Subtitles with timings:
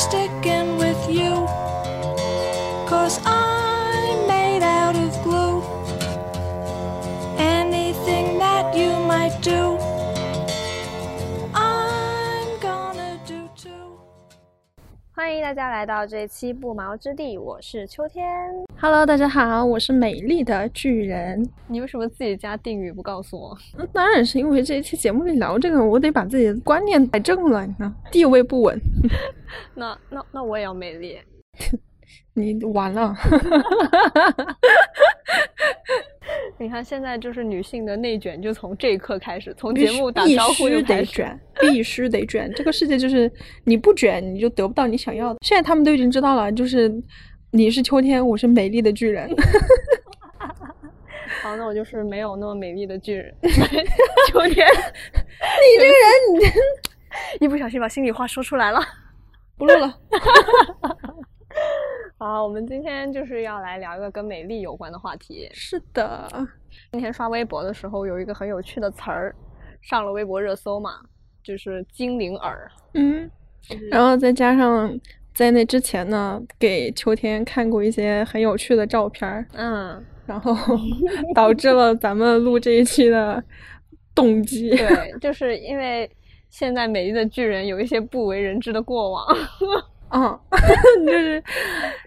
[0.00, 0.46] stick
[15.50, 18.24] 大家来到这期不毛之地，我是秋天。
[18.78, 21.44] Hello，大家好，我是美丽的巨人。
[21.66, 23.58] 你为什么自己加定语不告诉我？
[23.76, 28.80] 那当然是因为这一期节目里聊这个，我得把自己的观念摆正了，你看地位不稳，
[29.74, 31.18] 那那那我也要美丽。
[32.34, 33.12] 你完了。
[36.60, 41.00] 你看现在就是女性的内卷，就从这一刻开始，从节目打招呼就须开始。
[41.00, 42.52] 得卷，必须得卷。
[42.54, 43.32] 这个世界就是
[43.64, 45.38] 你不卷，你就得不到你想要的。
[45.40, 46.92] 现在他们都已经知道了，就是
[47.50, 49.26] 你是秋天，我是美丽的巨人。
[51.42, 53.34] 好，那我就是没有那么美丽的巨人。
[54.28, 55.94] 秋天，你这个人，
[57.40, 58.78] 你 一不小心把心里话说出来了。
[59.56, 59.98] 不录了。
[62.22, 65.48] 好，我们今天就是要来聊一个跟美丽有关的话题。
[65.54, 66.28] 是的，
[66.92, 69.34] 今天刷微博的时候，有一个很有趣的词儿
[69.80, 71.00] 上了微博热搜嘛，
[71.42, 73.30] 就是“精灵耳嗯，
[73.90, 75.00] 然后再加上
[75.32, 79.46] 在那之前呢，给秋天看过一些很有趣的照片儿”。
[79.56, 80.54] 嗯，然后
[81.34, 83.42] 导致了咱们录这一期的
[84.14, 84.68] 动机。
[84.68, 86.10] 对， 就是因为
[86.50, 89.26] 现在美丽的巨人有一些不为人知的过往。
[90.10, 90.40] 嗯，
[91.06, 91.42] 就是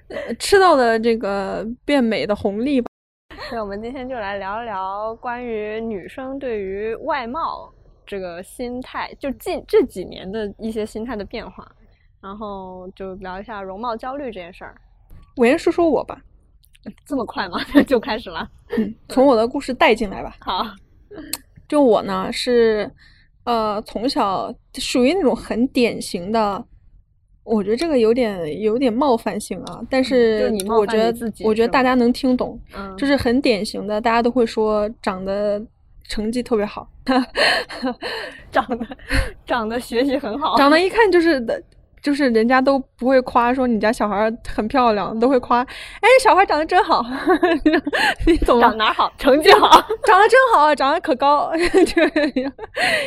[0.10, 2.88] 呃吃到的这个变美的红利吧。
[3.50, 7.74] 所以我们今天就来聊一聊关于女生对于外貌
[8.06, 11.70] 这个心态，就近这几年的一些心态的变化，
[12.22, 14.76] 然后就聊一下容貌焦虑这件事儿。
[15.36, 16.22] 我先说说我吧，
[17.06, 17.58] 这么快吗？
[17.88, 18.48] 就开始了？
[18.78, 20.36] 嗯，从我的故事带进来吧。
[20.40, 20.64] 好，
[21.68, 22.92] 就我呢是，
[23.46, 26.66] 呃，从小属于那种很典型的。
[27.44, 35.62] 我觉得这个有点有点冒犯性啊，但是我觉得自己我觉得大家能听懂，嗯，就是很典型的，大家都会说长得
[36.08, 36.88] 成绩特别好，
[38.52, 38.88] 长得
[39.46, 41.62] 长得学习很好，长得一 看就是的，
[42.04, 47.04] 就是人家都不会夸说你家小孩儿很漂亮，都会夸，哎，小孩长得真好，
[48.28, 48.78] 你懂吗长？
[48.78, 49.70] 哪儿好，成绩好，
[50.06, 52.12] 长得真好，长得可高， 就是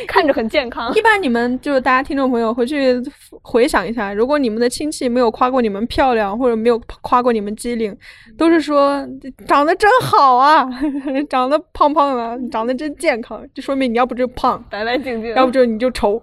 [0.07, 1.01] 看着很健康一。
[1.01, 2.99] 般你们就是大家听众朋友回去
[3.43, 7.95] 回想一下，如果你们的亲戚没有夸过你们漂亮，或者没有夸过你们机灵，
[8.37, 9.07] 都是说
[9.45, 10.67] 长得真好啊，
[11.29, 16.21] 长得胖胖的，长得真健康，就说明你要不就胖，白白净净，要不就你就丑。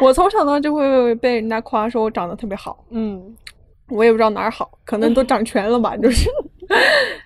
[0.00, 3.34] 我从小呢就会被人家夸说我长得特别好，嗯，
[3.88, 6.28] 我也不知道哪儿好，可能都长全了吧， 就是。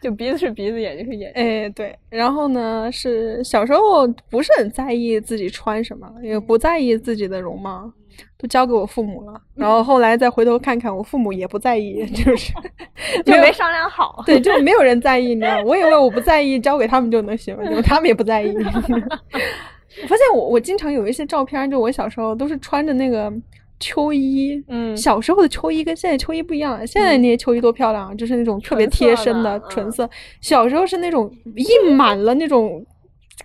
[0.02, 1.42] 就鼻子是鼻子，眼睛是眼睛。
[1.42, 7.88] 哎，对，然后呢是小时候不是很在意自己穿什么，也不在意自己的容貌，
[8.36, 9.40] 都交给我父母了。
[9.54, 12.52] 然后后来再回头看看，我父母也不在意， 就是
[13.24, 14.20] 就没商量好。
[14.26, 15.62] 对，就没有人在意，你知道吗？
[15.64, 18.52] 我以为我不在意，交给他们就能行，结果他们也不在意。
[20.02, 23.32] 我发现我我经常有一些照片，就我小时候都是穿着那个
[23.80, 30.08] 秋衣，嗯小时候的秋衣跟现在秋衣不一样，现在那些秋衣多漂亮啊，就是那种特别贴身的嗯纯色。
[30.40, 32.84] 小时候是那种印满了那种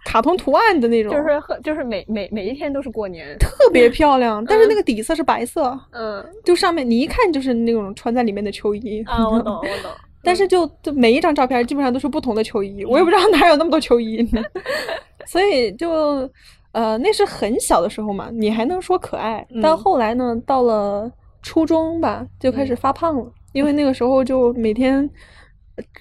[0.06, 3.38] 卡通图案的那种，就是和就是每每每一天都是过年。
[3.40, 9.04] 特别 漂亮，但是那个底色是白色，嗯就上面你一看就是那种穿在里面的秋衣。
[9.06, 9.92] 啊，我懂我懂。
[10.26, 14.42] 但是就就每一张照片基本上都是不同的秋衣，我也不知道哪有那么多秋衣呢。
[15.26, 16.30] 所以就
[16.72, 19.46] 呃，那是很小的时候嘛，你还能说可爱。
[19.52, 21.12] 嗯到后来呢，到了
[21.42, 25.08] 初中吧，就开始发胖了，因为那个时候就每天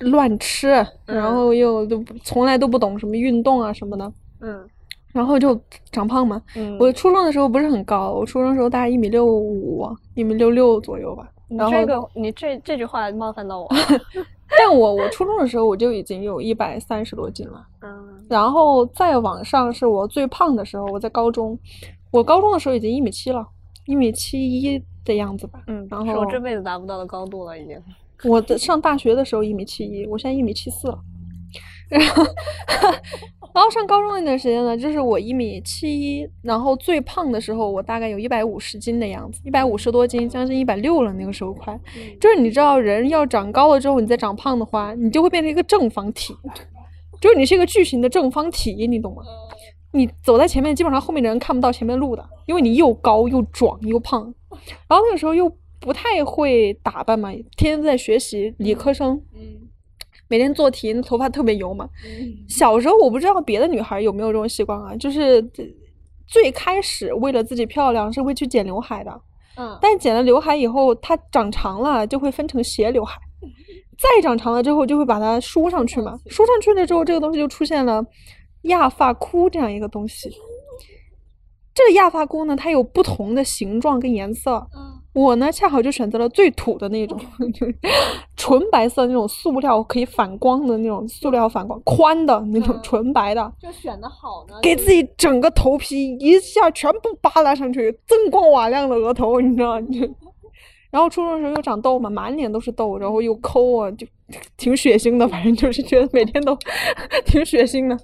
[0.01, 0.69] 乱吃，
[1.05, 4.67] 然后又都不从来都不懂什么运动啊什么的，嗯
[5.13, 6.41] 然后就长胖嘛。
[6.57, 11.29] 嗯，我初中的时候不是很高，我初中的时候大概一米六五，一米六六左右吧。
[11.49, 13.77] 你然后这个你这这句话冒犯到我了。
[14.59, 21.59] 但我我初中的时候我就已经有一百三十多斤了，嗯然后再往上是我最胖的时候，我在高中，
[22.11, 23.47] 我高中的时候已经一米七了，
[23.87, 25.63] 一米七一的样子吧。
[25.67, 27.79] 嗯，然后是我这辈子达不到的高度了，已经。
[28.25, 30.99] 我在上大学的时候一米七一，我现在一米七四了。
[31.89, 32.25] 然后，
[33.55, 41.13] 然后上高中那段时间呢，就是我一米七一，然后最胖的时候，我大概有一百五十斤的样子，一百五十多斤，将近一百六了。
[41.13, 41.79] 那个时候快，
[42.21, 46.35] 就是你知道，人要长高了之后，你再长胖的话，你就会变成一个正方体，
[47.21, 49.23] 就是你是一个巨型的正方体，你懂吗？
[49.93, 54.23] 你走在前面，基本上后面的人看不到前面路的，因为你又高又壮又胖。
[54.89, 59.69] 然后那个时候又不太会打扮嘛，天天在学习，理科生，嗯
[60.33, 61.87] 每天做题，头发特别油嘛。
[62.49, 65.43] 小时候我不知道别的女孩有没有这种习惯啊，就是
[66.27, 69.21] 最开始为了自己漂亮是会去剪刘海的。
[69.59, 73.21] 嗯，但剪了刘海以后，它长长了就会分成斜刘海，
[74.01, 76.19] 再长长了之后就会把它梳上去嘛。
[76.29, 78.03] 梳上去了之后，这个东西就出现了
[78.63, 80.31] 亚发箍这样一个东西。
[81.75, 84.67] 这个亚发箍呢，它有不同的形状跟颜色。
[84.75, 87.19] 嗯我呢，恰好就选择了最土的那种，
[87.53, 87.75] 就是
[88.37, 93.53] 纯白色那种塑料可以反光的那种塑料反光宽的那种嗯纯白的。
[93.61, 99.81] 就选的好呢，给自己整个头皮一下全部扒拉上去，锃光瓦亮的额头，你知道？
[99.83, 100.01] 就
[100.91, 104.07] 然后初中的时候又长痘嘛，满脸都是痘，然后又抠啊，就
[104.57, 106.57] 挺血腥的，反正就是觉得每天都
[107.27, 107.99] 挺血腥的。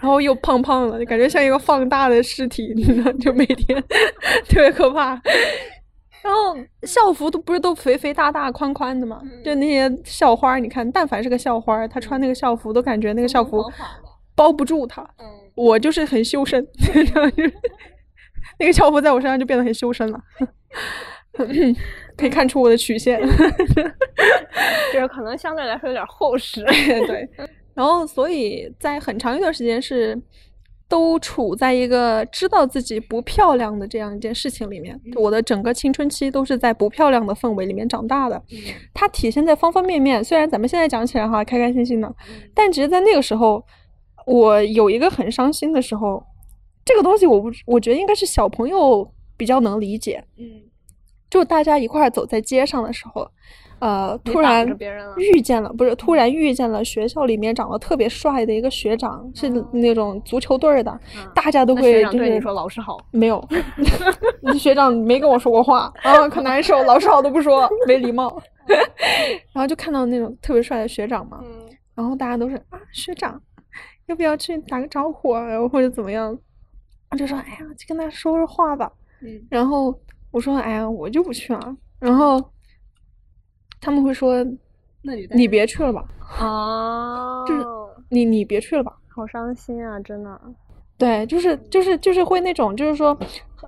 [0.00, 3.12] 然后又胖胖的，就感觉像一个放大的尸体，你知道？
[3.14, 3.82] 就每天
[4.48, 5.20] 特别可怕。
[6.22, 13.64] 然后校服都不是都肥肥大大宽宽的嘛，就那些校花，你看，但凡是个校花，她穿那个校服都感觉那个校服
[14.34, 15.02] 包不住她。
[15.18, 16.66] 嗯，我就是很修身，
[18.58, 20.20] 那个校服在我身上就变得很修身了，
[22.16, 23.20] 可以看出我的曲线。
[24.92, 26.64] 就是可能相对来说有点厚实。
[26.64, 27.28] 对，
[27.74, 30.20] 然后所以在很长一段时间是
[30.88, 34.98] 都处在一个知道自己不漂亮的这样一件事情里面。
[35.16, 38.42] 我的整个青春期都是在不漂亮的氛围里面长大的，
[38.94, 40.24] 它体现在方方面面。
[40.24, 42.12] 虽然咱们现在讲起来哈开开心心的，
[42.54, 43.62] 但只是在那个时候，
[44.26, 46.24] 我有一个很伤心的时候。
[46.84, 49.06] 这个东西我不，我觉得应该是小朋友
[49.36, 50.24] 比较能理解。
[50.38, 50.46] 嗯，
[51.28, 53.30] 就大家一块儿走在街上的时候，
[53.80, 54.66] 呃，突然
[55.16, 63.46] 遇见了，不是突然遇见了学校里面长得特别帅的一个学长，是那种足球队的，嗯大家都会就是长对你说老师好，没有，
[64.58, 68.40] 学长没跟我说过话啊，可难受，老师好都不说，没礼貌。
[69.54, 73.40] 然后就看到那种特别帅的学长嘛，嗯然后大家都是啊，学长，
[74.06, 75.42] 要不要去打个招呼啊？
[75.46, 76.36] 然后或者怎么样？
[77.10, 78.90] 我就说，哎呀，去跟他说说话吧。
[79.22, 79.92] 嗯然后
[80.30, 81.76] 我说，哎呀，我就不去了。
[81.98, 82.38] 然后
[83.80, 84.44] 他们会说，
[85.02, 86.04] 那你你别去了吧，
[86.38, 87.64] 啊，就是
[88.08, 88.94] 你你别去了吧。
[89.08, 90.40] 好伤心啊，真的。
[90.96, 93.16] 对，就是就是就是会那种，就是说，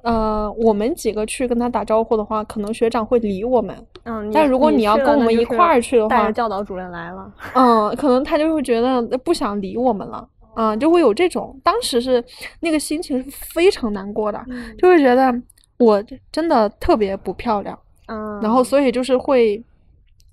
[0.02, 3.86] 呃，我们几个去跟他打招呼的话，可能学长会理我们。
[4.02, 7.32] 嗯，但如果你要跟我们一块儿去的带话着教导主任来了。
[7.54, 11.56] 嗯，可能他就会觉得不想理我们了，啊、就会有这种。
[11.62, 12.24] 当时是
[12.58, 15.32] 那个心情是非常难过的，嗯就会觉得
[15.78, 16.02] 我
[16.32, 19.62] 真的特别不漂亮，嗯，然后所以就是会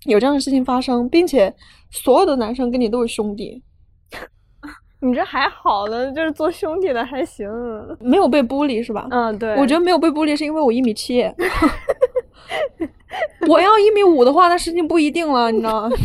[0.05, 1.53] 有这样的事情发生，并且
[1.91, 3.61] 所有的男生跟你都是兄弟，
[5.01, 7.49] 你这还好呢，就是做兄弟的还行。
[7.99, 9.07] 没有被孤立是吧？
[9.11, 11.21] 嗯，对，我觉得没有被孤立是因为我一米七，
[13.47, 15.89] 我要一米五的话，那事情不一定了，你知道吗？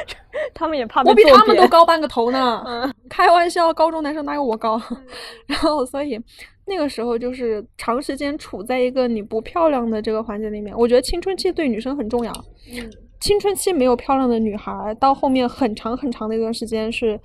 [0.54, 1.66] 他们也怕我比他们都。
[1.68, 2.62] 高半个头呢。
[2.66, 4.80] 嗯开玩笑，高中男生哪有我高？
[5.46, 6.20] 然后所以
[6.66, 10.76] 那个时候就是长时间处在一个你不漂亮的这个环境里面。
[10.76, 12.32] 我觉得青春期对女生很重要。
[12.72, 17.18] 嗯青春期没有漂亮的女孩，到后面很长很长的一段时间是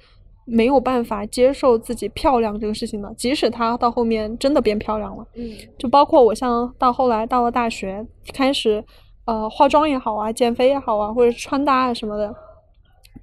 [0.45, 3.13] 没有办法接受自己漂亮这个事情的。
[3.15, 8.03] 即使她到后面真的变漂亮了，嗯就包括我像到后来到了大学，
[8.33, 8.81] 开始
[9.25, 12.33] 呃化妆也好啊，减肥也好啊，或者穿搭啊什么的，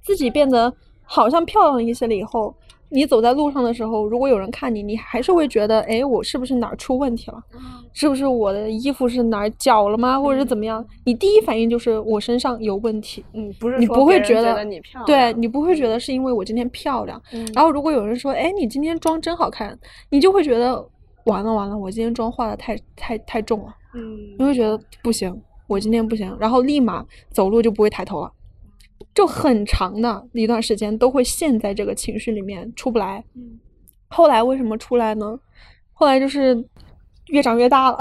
[0.01, 2.53] 自己变得好像漂亮一些了以后，
[2.89, 7.43] 你走在路上的时候，如果有人看你，你还是会觉得，哎，我是不是哪儿出问题了？
[7.93, 10.19] 是不是我的衣服是哪儿绞了吗？
[10.19, 10.85] 或者是怎么样？
[11.05, 13.23] 你第一反应就是我身上有问题。
[13.33, 19.77] 嗯，不是你不会觉得你漂亮，对你不会觉得是因为我今天漂亮，嗯然后如果有人说，哎，你今天妆真好看，
[20.09, 20.87] 你就会觉得
[21.25, 25.35] 完了完了，我今天妆化的太太太重了，嗯你会觉得不行，
[25.67, 28.31] 我今天不行，然后立马走路就不会抬头了，
[29.15, 33.23] 就很长的一段时间都会陷在这个情绪里面出不来。
[33.35, 33.59] 嗯
[34.11, 35.39] 后来为什么出来呢？
[35.93, 36.65] 后来就是
[37.27, 37.97] 越长越大了，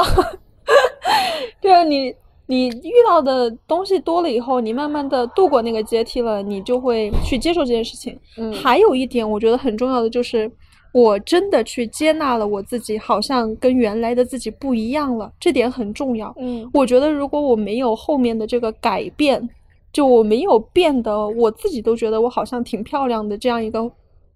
[1.61, 2.14] 就是你
[2.47, 8.19] 你遇到的东西多了以后，你慢慢的度过那个阶梯了，你就会去接受这件事情。
[8.38, 10.50] 嗯还有一点，我觉得很重要的就是，
[10.95, 16.35] 我真的去接纳了我自己，好像跟原来的自己不一样了，这点很重要。
[16.38, 19.47] 嗯我觉得如果我没有后面的这个改变，
[19.92, 23.90] 就我没有变得我自己都觉得我好像挺漂亮的这样一个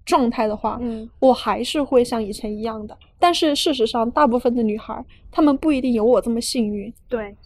[0.04, 2.96] 状态的话，嗯我还是会像以前一样的。
[3.18, 6.92] 但是事实上，大部分的女孩，她们不一定有我这么幸运。
[7.08, 7.36] 对，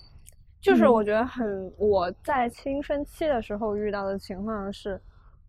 [0.60, 4.98] 就是嗯我觉得很我在青春期的时候遇到的情况是，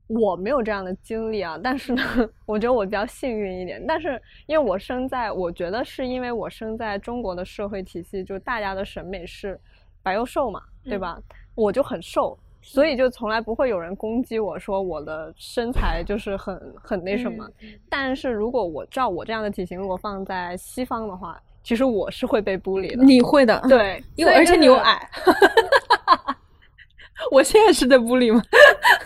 [0.08, 2.04] 我没有这样的经历啊，但是呢，
[2.46, 3.82] 我觉得我比较幸运一点。
[3.88, 9.58] 但是因为我生在，我觉得是因为我生在中国的社会体系，就大家的审美是
[10.04, 11.18] 白又瘦嘛，对吧？
[11.56, 12.38] 我就很瘦。
[12.70, 17.50] 所以就从来不会有人攻击我说我的身材就是很很那什么，
[17.90, 23.02] 但是如果我照我这样的体型，如果放在西方的话，其实我是会被孤立的。
[23.06, 25.10] 你会的，，对，因为而且你又，矮。
[27.32, 28.42] 我现在是在 bully 吗？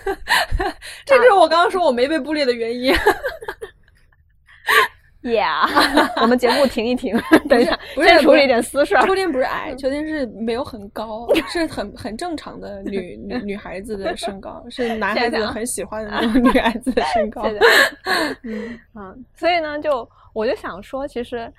[1.05, 2.91] 这就是我刚刚说我没被 bully 的原因。
[5.23, 5.67] Yeah，
[6.19, 7.15] 我们节目停一停，
[7.47, 9.05] 等一下，不是先处理一点私事儿。
[9.05, 17.43] 秋天不是矮， 秋天是没有很高，是很很正常的女 女女孩子的身高，是男孩子很喜欢的那种女孩子的身高。
[18.43, 21.51] 嗯啊，所以呢，就我就想说，其实，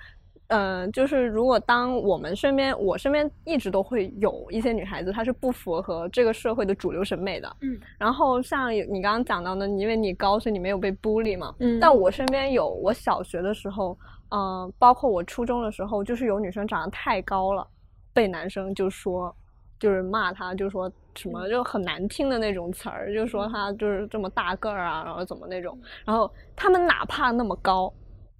[0.55, 7.55] 嗯、就是如果当我们身边，我身边一直都会有一些女孩子，她是不符合这个社会的主流审美的。
[7.61, 11.55] 嗯，然后像你刚刚讲到的，因为你高，所以你没有被孤立嘛。
[11.57, 13.97] 嗯但我身边有，我小学的时候，
[14.29, 17.67] 嗯、包括我初中的时候，就是有女生长得太高了，
[18.13, 19.35] 被男生就说，
[19.79, 25.75] 就是骂她，就说什么就很难听的那种词儿，就说她就是这么大个儿啊，然后怎么那种。
[26.05, 27.91] 然后他们哪怕那么高，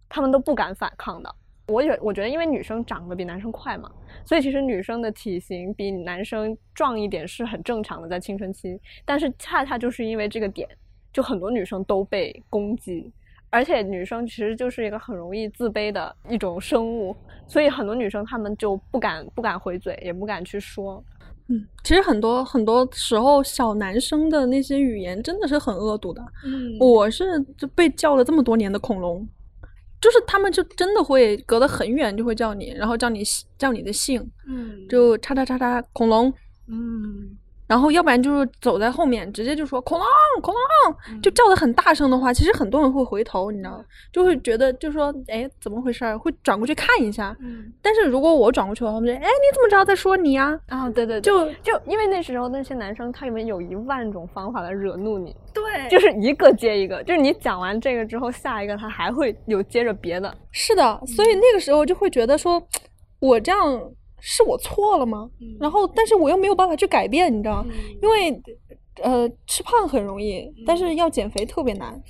[0.07, 1.35] 他们都不敢反抗的。
[1.67, 3.89] 我觉我觉得，因为女生长得比男生快嘛，
[4.25, 8.79] 所以其实女生的体型比男生壮一点是很正常的，在青春期。
[9.05, 10.67] 但是恰恰就是因为这个点，
[11.13, 13.09] 就很多女生都被攻击，
[13.49, 17.15] 而且女生其实就是一个很容易自卑的一种生物，
[17.47, 21.01] 所以很多女生她们就不敢不敢回嘴，也不敢去说。
[21.47, 26.21] 嗯，其实很多很多时候，小男生的那些语言真的是很恶毒的。
[26.45, 29.27] 嗯我是就被叫了这么多年的恐龙，
[30.03, 34.85] 就是他们就真的会隔得很远就会叫你，然后叫你姓叫你的姓，嗯。
[34.89, 36.29] 就叉叉叉叉恐龙，
[36.67, 37.37] 嗯
[37.73, 40.07] 然后要不然就是走在后面，直接就说恐龙
[40.43, 43.83] 恐龙，就叫的很大声的话，其实很多人会回头，你知道吗？
[44.11, 47.35] 就会觉得就说哎怎么回事儿，会转过去看一下。
[47.39, 60.31] 嗯但是如果我转过去的话，我们就哎你怎么知道在说你呀、啊，对对对，就就因为那时候那些男生他里面有一万种方法来惹怒你，对就是一个接一个，就是你讲完这个之后，下一个他还会有接着别的。
[60.51, 62.61] 是的，所以那个时候就会觉得说，
[63.19, 63.59] 我这样
[64.25, 65.29] 是我错了吗？
[65.59, 67.69] 然后，但是我又没有办法去改变，你知道吗？
[68.01, 68.41] 因为
[69.01, 72.01] 呃，吃胖很容易，但是要减肥特别难，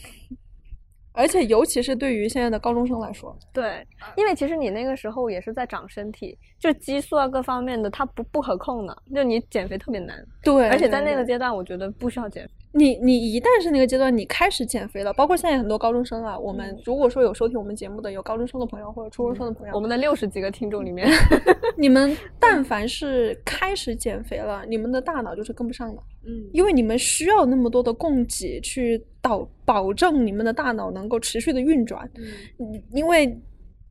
[1.11, 3.83] 而且尤其是对于现在的高中生来说，对，
[4.15, 10.23] 因为其实你那个时候也是在长身体，就激素啊各方面的，它不不可控的，就你减肥特别难。
[10.43, 12.53] 对，而且在那个阶段，我觉得不需要减肥。
[12.75, 21.07] 你你一旦是那个阶段，你开始减肥了，包括现在很多高中生啊，我们如果说有收听我们节目的有高中生的朋友或者初中生的朋友，我们的六十几个听众里面，
[21.77, 26.01] 你们但凡是开始减肥了，你们的大脑就是跟不上的。
[26.25, 26.49] 嗯。
[26.51, 32.09] 因为你们需要那么多的供给去导保证你们的大脑能够持续的运转，
[32.57, 33.39] 嗯因为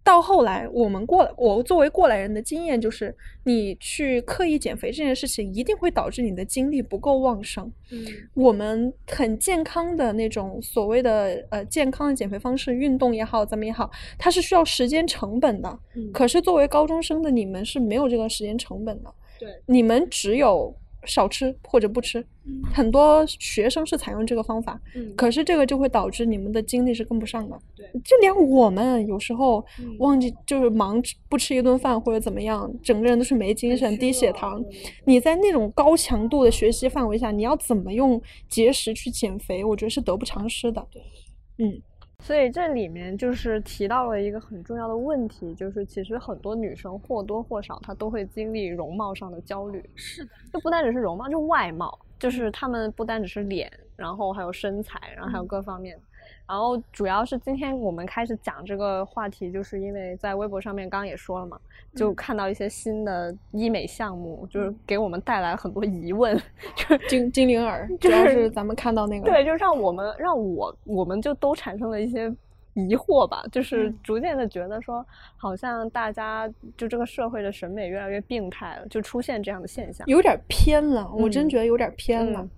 [0.05, 7.71] 到后来我们过我作为过来人的经验就是，你去刻意减肥这件事情一定会导致你的精力不够旺盛。
[7.91, 8.05] 嗯
[8.35, 15.79] 我们很健康的那种所谓的呃健康的减肥方式，运动也好，怎么也好，它是需要时间成本的。
[15.95, 22.25] 嗯可是作为高中生的你们是没有这个时间成本的，对，你们只有少吃或者不吃。
[22.73, 27.57] 很多学生是采用这个方法，嗯可是这个就会导致你们的精力是跟不上的。
[27.77, 34.65] 对，就连我们有时候嗯忘记就是忙不吃一顿饭或者怎么样，整个人都是没精神、低血糖。
[35.05, 39.63] 你在那种高强度的学习范围下，你要怎么用节食去减肥？
[39.63, 40.85] 我觉得是得不偿失的。
[41.59, 41.81] 嗯，
[42.23, 49.85] 所以这里面就是提到了一个很重要的问题，就是其实很多女生或多或少她都会经历容貌上的焦虑。
[49.97, 56.01] 是的，就不单只是容貌，就外貌，就是她们不单只是脸，然后还有身材，然后还有各方面。
[56.53, 61.59] 然后主要是今天我们开始讲这个话题，就是因为在微博上面刚刚也说了嘛，
[61.97, 66.37] 就看到一些新的医美项目，就是给我们带来很多疑问，
[66.77, 72.31] 就是 精精灵耳主要是咱们看到那个对，就让我们让我我们就都产生了一些
[72.75, 75.03] 疑惑吧，就是嗯逐渐的觉得说，
[75.39, 80.07] 好像大家就这个社会的审美越来越病态了，就出现这样的现象。
[80.07, 82.43] 有点偏了，我真嗯觉得有点偏了。
[82.43, 82.51] 嗯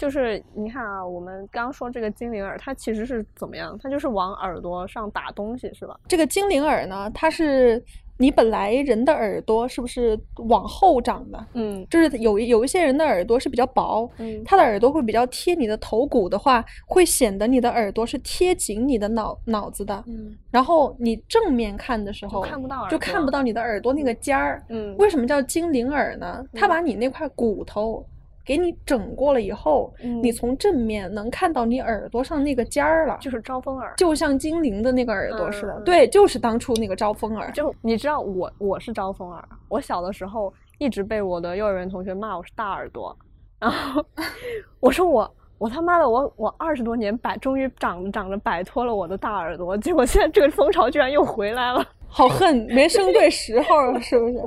[0.00, 3.78] 就是你看啊，我们刚说这个精灵耳，它其实是怎么样？
[3.82, 5.94] 它就是往耳朵上打东西，是吧？
[6.08, 7.84] 这个精灵耳呢，它是
[8.16, 11.46] 你本来人的耳朵是不是往后长的？
[11.52, 20.02] 嗯就是有有一些人的耳朵是比较薄，嗯他的耳朵会比较贴你的头骨的话，会显得你的耳朵是贴紧你的脑脑子的。
[20.06, 24.62] 嗯然后你正面看的时候，看不到耳就看不到你的耳朵那个尖儿。
[24.70, 26.42] 嗯为什么叫精灵耳呢？
[26.54, 28.02] 它把你那块骨头
[28.50, 33.94] 给你整过了以后，嗯你从正面能看到你耳朵上那个尖儿了，就是招风耳。
[33.96, 35.80] 就像精灵的那个耳朵似的。
[35.82, 37.48] 对，就是当初那个招风耳。
[37.52, 43.16] 就你知道我我是招风耳，我小的时候一直被我的幼儿园同学骂我是大耳朵，
[43.60, 44.04] 然后
[44.80, 51.86] 我说我我他妈的我我二十多年摆终于长着长着摆脱了我的大耳朵，结果现在这个风潮居然又回来了。
[52.10, 54.42] 好恨，没生对时候啊，是不是？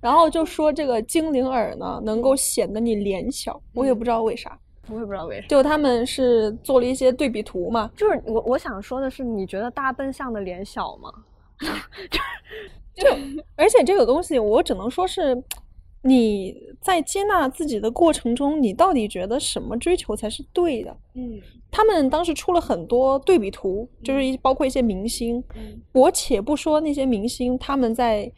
[0.00, 4.58] 然后就说这个精灵耳呢，能够显得你脸小，我也不知道为啥。
[4.88, 5.46] 我也不知道为啥。
[5.46, 11.12] 就他们是做了一些对比图嘛，就是我我想说的是，你觉得大笨象的脸小吗？
[12.96, 13.06] 就
[13.54, 15.40] 而且这个东西，我只能说是
[16.02, 20.96] 你在接纳自己的过程中，你到底觉得什么追求才是对的？
[21.14, 21.40] 嗯
[21.72, 25.42] 他们当时出了很多对比图，就是一包括一些明星。
[25.56, 25.80] 嗯。
[25.92, 28.30] 我且不说那些明星他们在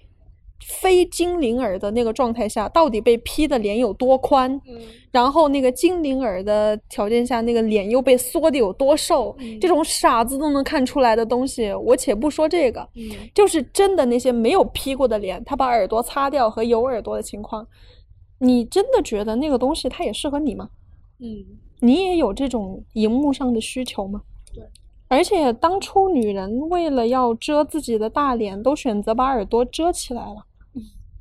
[0.64, 4.80] 非精灵耳的那个状态下，到底被 P 的脸有多宽，嗯。
[5.10, 13.10] 然后那个精灵耳的条件下，那个脸又被缩的有多瘦，这种傻子都能看出来的东西，我且不说这个，嗯。
[13.34, 17.66] 就是真的那些没有 P 过的脸，他把耳朵擦掉和有耳朵的情况，
[18.38, 20.70] 你真的觉得那个东西它也适合你吗？
[21.20, 24.22] 嗯你也有这种荧幕上的需求吗？
[24.54, 24.64] 对。
[25.08, 30.46] 而且当初女人为了要遮自己的大脸，都选择把耳朵遮起来了，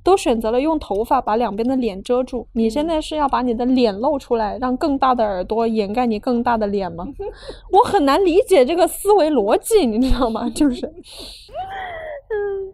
[0.03, 2.48] 都选择了用头发把两边的脸遮住。
[2.53, 7.05] 你现在是要把你的脸露出来，让更大的耳朵掩盖你更大的脸吗？
[7.72, 10.50] 我很难理解这个思维逻辑，你知道吗？
[10.55, 12.74] 就是，嗯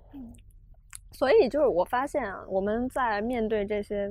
[1.11, 4.09] 所以就是我发现啊，我们在面对这些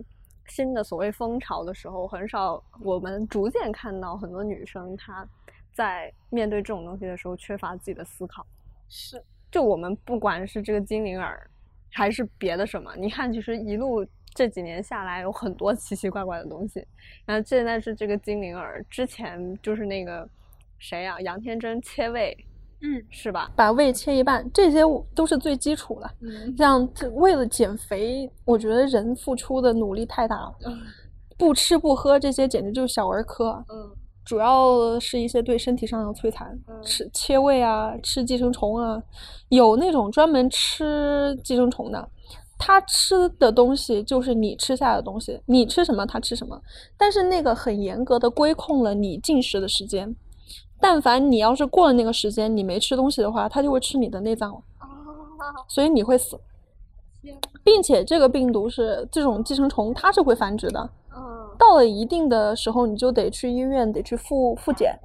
[0.48, 5.26] 新的所谓风潮的时候，很少我们逐渐看到很多女生她
[5.72, 8.44] 在面对这种东西的时候缺乏自己的思考。
[8.88, 11.48] 是，就我们不管是这个精灵耳，
[11.92, 16.86] 还是别的什么，你看，其实一路这几年下来，有很多奇奇怪怪的东西。
[17.24, 20.28] 然后现在是这个精灵耳，之前就是那个
[20.78, 22.36] 谁呀、杨天真切胃，
[22.80, 23.50] 嗯，是吧？
[23.56, 24.82] 把胃切一半，这些
[25.14, 26.10] 都是最基础的。
[26.20, 30.54] 嗯像这为了减肥，我觉得人付出的努力太大了，
[31.36, 33.64] 不吃不喝这些简直就是小儿科。
[33.68, 33.90] 嗯
[34.24, 39.02] 主要是一些对身体上的摧残，嗯吃切胃啊，吃寄生虫啊，
[39.48, 42.06] 有那种专门吃寄生虫的，
[42.58, 46.60] 他吃的东西就是你吃下的东西，你吃什么他吃什么，
[46.98, 50.14] 但是那个很严格的规控了你进食的时间，
[50.80, 54.60] 但凡你要是过了那个时间，你没吃东西的话，它就会吃你的内脏了，
[55.68, 56.38] 所以你会死，
[57.64, 64.96] 并且这个病毒是这种寄生虫，它是会繁殖的，嗯到了一定的时候，你就得去医院，得去复复检。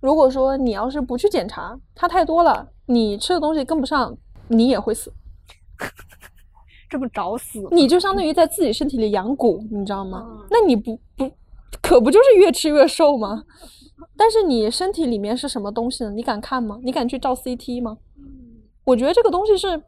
[0.00, 4.16] 如果说你要是不去检查，它太多了，你吃的东西跟不上，
[4.48, 5.12] 你也会死。
[6.90, 7.66] 这不找死？
[7.70, 10.26] 你就相当于在自己身体里养蛊，你知道吗？
[10.28, 11.30] 嗯那你不不，
[11.80, 13.44] 可不就是越吃越瘦吗？
[14.16, 16.10] 但是你身体里面是什么东西呢？
[16.10, 16.78] 你敢看吗？
[16.82, 17.98] 你敢去照 CT 吗？
[18.84, 19.80] 我觉得这个东西是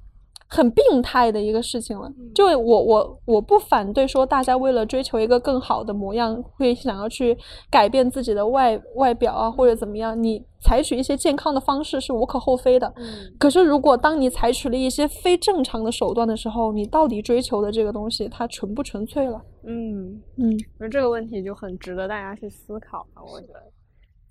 [0.47, 2.09] 很病态的一个事情了。
[2.35, 7.37] 就我我我不反对说大家为了追求一个更好的模样，会想要去
[7.71, 12.93] 改变自己的外外表啊，或者怎么样，你采取一些健康的方式是无可厚非的。
[12.97, 19.43] 嗯可是如果当你采取了一些非正常的手段的时候，你到底追求的这个东西，它纯不纯粹了？
[19.65, 23.23] 嗯，嗯那这个问题就很值得大家去思考了。
[23.25, 23.63] 我觉得，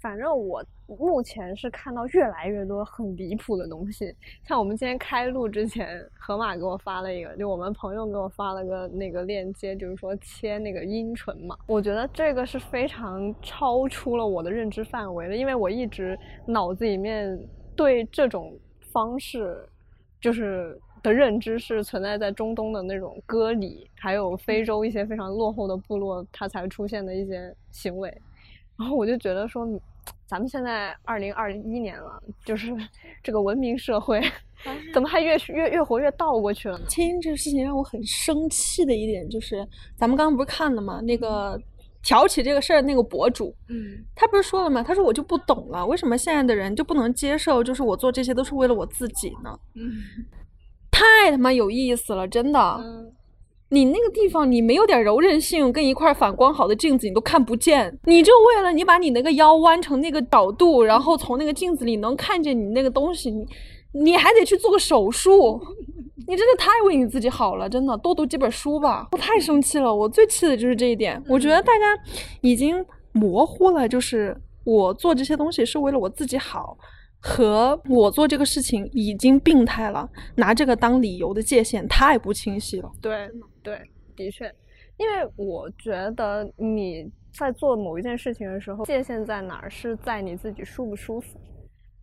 [0.03, 4.13] 反正我目前是看到越来越多很离谱的东西。
[4.45, 11.57] 像我们今天开录之前，河马给我发了一个，就我们朋友给我发了个那个链接，就是说切那个阴唇嘛。
[11.67, 17.39] 我觉得这个是非常超出了我的认知范围的，因为我一直脑子里面
[17.73, 19.65] 对这种方式
[20.19, 28.13] 就是的认知是存在在中东的那种割礼，还有非洲一些非常落后的部落，它才出现的一些行为。
[28.75, 29.65] 然后我就觉得说，
[30.25, 32.75] 咱们现在二零二一年了，就是
[33.23, 34.21] 这个文明社会，
[34.93, 36.85] 怎么还越越越活越倒过去了呢？
[36.87, 40.99] 亲这个事情让我很生气的一点就是，咱们刚刚不是看了吗？
[41.01, 41.59] 那个
[42.01, 44.81] 挑起这个事儿的那个博主，嗯他不是说了吗？
[44.81, 49.57] 他说我就不懂了，为什么现在的人就不能接受，就是我做这些都是为了我自己呢？
[49.75, 49.91] 嗯
[50.91, 52.59] 太他妈有意思了，真的。
[52.79, 53.13] 嗯
[53.73, 63.43] 你那个地方你没有点柔韧性，跟一块反光好的镜子你都看不见，你就为了你把你那个腰弯成那个角度，然后从那个镜子里能看见你那个东西，你
[63.93, 65.59] 你还得去做个手术，
[66.27, 69.07] 你真的太为你自己好了，真的多读几本书吧。
[69.11, 71.97] 我太生气了，我最气的就是这一点，我觉得大家
[72.41, 76.77] 已经模糊了，就是我做这些东西是为了我自己好。
[77.25, 82.91] 和我做这个事情已经病态了，拿这个当理由的界限太不清晰了。
[83.01, 83.29] 对
[83.63, 83.81] 对，
[84.15, 84.53] 的确，
[84.97, 89.69] 因为我觉得你在做某一件事情的时候，界限在哪儿？
[89.69, 91.39] 是在你自己舒不舒服。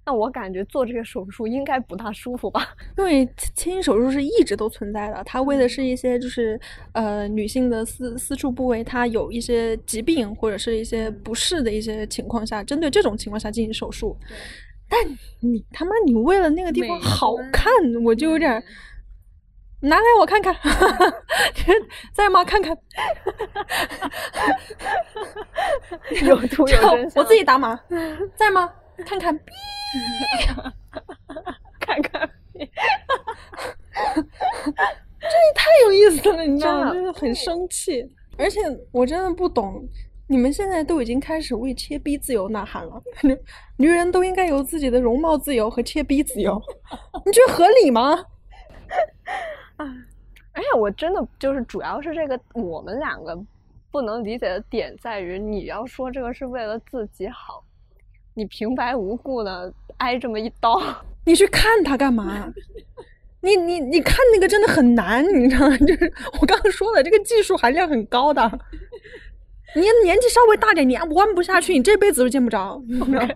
[0.07, 2.75] 那我感觉做这个手术应该不大舒服吧？
[2.97, 6.59] 因为切切阴手术是一直都存在的，它为的是一些就是
[6.95, 14.17] 呃女性的私私处部位，它有一些疾病或者是一些不适的一些情况下，针对这种情况下进行手术。
[14.89, 14.99] 但
[15.41, 17.71] 你他妈你为了那个地方好看，
[18.03, 18.65] 我就有点儿。
[19.81, 20.55] 拿来我看看，
[22.13, 22.45] 在吗？
[22.45, 22.77] 看看，
[26.23, 27.13] 有图有真相。
[27.17, 27.81] 我自己打码，
[28.37, 28.71] 在吗？
[29.07, 29.35] 看看，
[31.81, 32.67] 看看，这也
[35.55, 36.93] 太有意思了，你知道吗？
[36.93, 38.61] 真的就是很生气，而且
[38.93, 39.83] 我真的不懂，
[40.27, 43.03] 你们现在都已经开始为切逼自由呐喊了，
[43.79, 46.61] 女人都应该有自己的容貌自由和切逼自由，
[47.25, 48.23] 你觉得合理吗？
[50.53, 53.39] 而且我真的就是主要是这个，我们两个
[53.91, 57.65] 不能理解的点在于，你要说这个是为了自己好，
[58.35, 60.81] 你平白无故的挨这么一刀，
[61.25, 62.53] 你去看他干嘛？
[63.43, 65.77] 你你你看那个真的很难，你知道吗？
[65.87, 68.43] 就是我刚刚说的，这个技术含量很高的。
[69.75, 72.83] 你年纪稍微大点，你弯不下去，你这辈子都见不着。
[72.87, 73.29] 你知道吗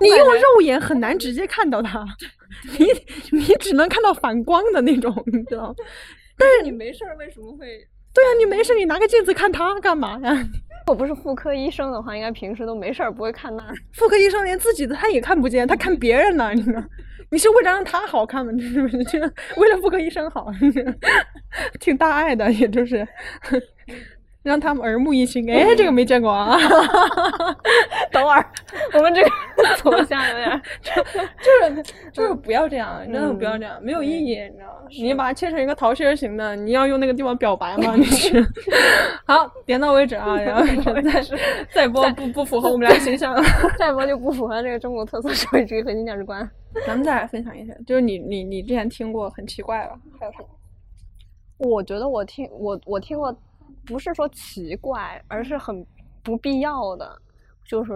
[0.00, 2.04] 你用肉眼很难直接看到它，
[2.78, 5.74] 你你只能看到反光的那种，你知道吗？
[6.38, 7.66] 但是你没事儿为什么会？
[8.12, 10.48] 对啊，你没事，你拿个镜子看它干嘛呀？
[10.86, 13.74] 我不是妇科医生的话，应该平时都没事儿，不会看那儿。
[13.92, 16.82] 妇科医生连自己的他也看不见，他看别人呢，你知道？
[17.32, 18.50] 你是为了让他好看吗？
[18.52, 18.96] 你是不是？
[19.04, 19.20] 这
[19.56, 20.48] 为了妇科医生好，
[21.78, 23.06] 挺大爱的，也就是
[24.42, 25.48] 让他们耳目一新。
[25.50, 26.56] 哎，这个没见过啊！
[28.10, 28.44] 等会儿，
[28.94, 29.30] 我们这个
[29.82, 34.88] 走向有点儿，就是就是不要这样，真的不要这样，没有意义，你知道吗？
[34.90, 37.94] 你把它切成一个桃心儿形的，你要用那个地方表白吗？
[37.96, 38.42] 你是？
[39.26, 40.64] 好，点到为止啊，然后
[41.02, 41.22] 再
[41.72, 43.42] 再播不不符合我们俩形象了。
[43.78, 46.48] 再播就不符合这个中国特色社会主义核心价值观。
[46.86, 50.46] 咱们再来分享一下，就是你你你之前听过很奇怪吧，还有什么？
[51.58, 53.36] 我觉得我听我我听过，
[53.90, 55.84] 不是说奇怪，而是很
[56.22, 57.20] 不必要的，
[57.64, 57.92] 就是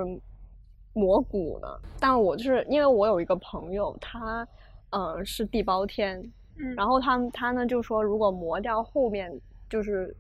[0.93, 1.81] 磨骨的。
[2.01, 4.45] 但我就是因为我有一个朋友，他
[4.91, 6.21] 呃是地包天，
[6.59, 9.33] 嗯然后他他呢就说，如果磨掉后面
[9.71, 10.13] 就是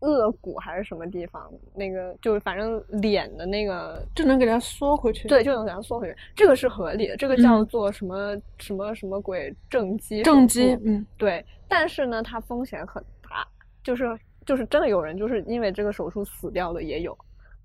[0.00, 5.28] 颚骨还是什么地方，那个就是反正脸的那个就能给它缩回去。
[5.28, 13.46] 对，就能给它缩回去，这个是合理的，这个叫嗯做什么、什么什么鬼正畸正畸，嗯，对，但是呢，它风险很大，
[13.84, 17.16] 就是就是真的有人就是因为这个手术死掉的也有，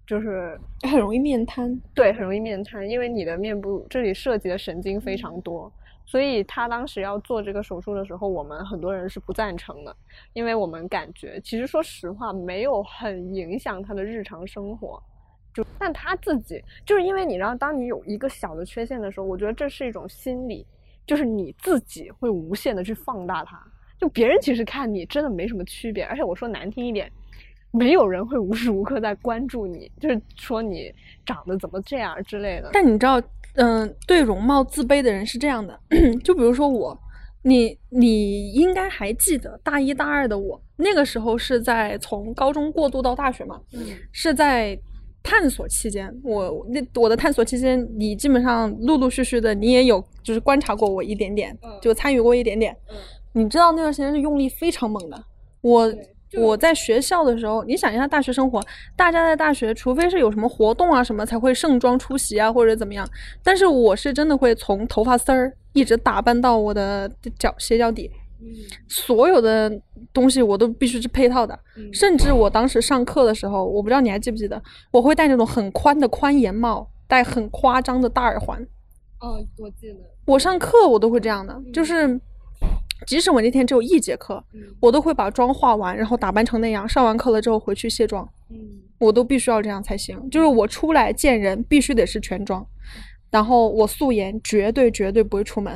[0.07, 1.79] 就是 很容易面瘫。
[1.93, 5.71] 对很容易面瘫，因为你的面部这里涉及的神经非常多，
[6.05, 9.95] 所以他当时要做这个手术的时候，我们很多人是不赞成的，
[10.33, 15.01] 因为我们感觉其实说实话没有很影响他的日常生活。
[15.51, 20.65] 就但他自己就是因为你知道，当你有一个小的缺陷的时候，我觉得这是一种心理，
[21.07, 23.59] 就是你自己会无限的去放大它。
[23.99, 27.11] 就别人其实看你真的没什么区别，而且我说难听一点，
[27.71, 30.91] 没有人会无时无刻在关注你，就是说你
[31.25, 32.69] 长得怎么这样之类的。
[32.71, 33.21] 但你知道，
[33.55, 35.77] 嗯、对容貌自卑的人是这样的，
[36.23, 36.97] 就比如说我，
[37.43, 44.79] 你你应该还记得大一大二的我，那个时候是在从高中过渡到大学嘛，嗯是在
[45.21, 52.73] 探索期间，我那我的探索期间，你基本上陆陆续续的，你也有就是观察过我一点点，嗯就参与过一点点。
[52.89, 52.95] 嗯
[53.33, 55.23] 你知道那段时间是用力非常猛的。
[55.61, 55.91] 我
[56.37, 58.61] 我在学校的时候，你想一下大学生活，
[58.95, 63.07] 大家在大学，除非是有什么活动啊什么，才会盛装出席啊或者怎么样。
[63.43, 68.09] 但是我是真的会从头发丝儿一直打扮到我的脚鞋脚底，
[68.41, 68.45] 嗯
[68.87, 69.71] 所有的
[70.13, 71.57] 东西我都必须是配套的。
[71.77, 74.61] 嗯甚至我当时上课的时候，我不知道你还记不记得，
[74.91, 78.61] 我会戴那种很宽的宽檐帽，戴很夸张的大耳环。
[79.19, 82.19] 哦，我记得，我上课我都会这样的，就是
[83.07, 86.87] 即使我那天只有一节课，嗯我都会把妆化完，然后打扮成那样。
[86.87, 88.57] 上完课了之后回去卸妆，嗯
[88.99, 90.29] 我都必须要这样才行。
[90.29, 92.65] 就是我出来见人必须得是全妆，
[93.29, 95.73] 然后我素颜绝对绝对不会出门。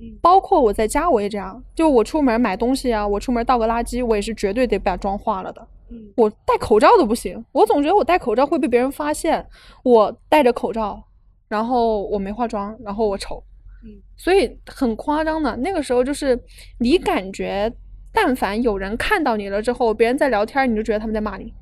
[0.00, 5.66] 嗯包括我在家我也这样，就我出门买东西啊，我出门倒个垃圾，我也是绝对得把妆化了的。
[5.90, 9.46] 嗯我戴口罩都不行，我总觉得我戴口罩会被别人发现
[9.84, 11.00] 我戴着口罩，
[11.46, 13.40] 然后我没化妆，然后我丑，
[13.84, 15.54] 嗯所以很夸张的。
[15.56, 16.38] 那个时候就是
[16.78, 17.70] 你感觉，
[18.12, 21.52] 但凡有人看到你了之后，别人在聊天，你就觉得他们在骂你，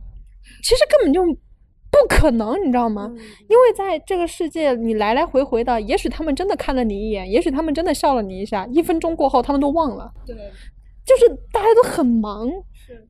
[0.63, 3.11] 其实根本就不可能，你知道吗？
[3.49, 10.13] 因为在这个世界，你来来回回的，也许他们真的看了你一眼，也许他们真的笑了你一下，一分钟过后他们都忘了。
[10.27, 10.37] 对，
[11.05, 12.49] 就是大家都很忙，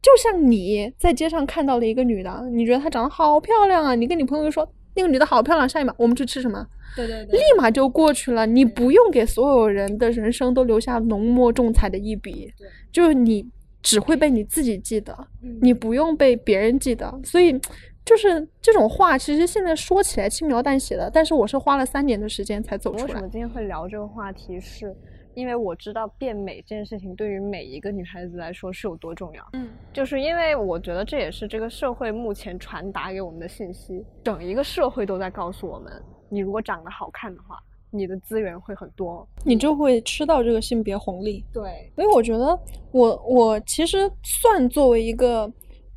[0.01, 8.46] 就像你在街上看到了一个女的，你觉得她长得好漂亮啊，你跟你朋友说那个女的好漂亮，下一秒我们去吃什么，对对对立马就过去了。
[8.46, 13.46] 你不用给所有人的人生都留下浓墨重彩的一笔对，就是你
[13.83, 17.12] 只会被你自己记得，嗯你不用被别人记得。
[17.24, 17.59] 所以
[18.05, 23.28] 就是这种话，其实现在说起来轻描淡写的，但是我是花了三年的时间才走出来为什么。
[23.28, 24.94] 今天会聊这个话题是？
[25.34, 29.48] 因为我知道变美这件事情对于每一个女孩子来说是有多重要。
[29.52, 35.92] 嗯，就是因为我觉得这也是这个社会目前传达给我们的信息，整一个社会都在告诉我们，
[36.28, 37.58] 你如果长得好看的话，
[37.90, 39.26] 你的资源会很多。
[39.44, 41.44] 你就会吃到这个性别红利。
[41.52, 42.58] 对，所以我觉得
[42.90, 45.50] 我我其实算作为一个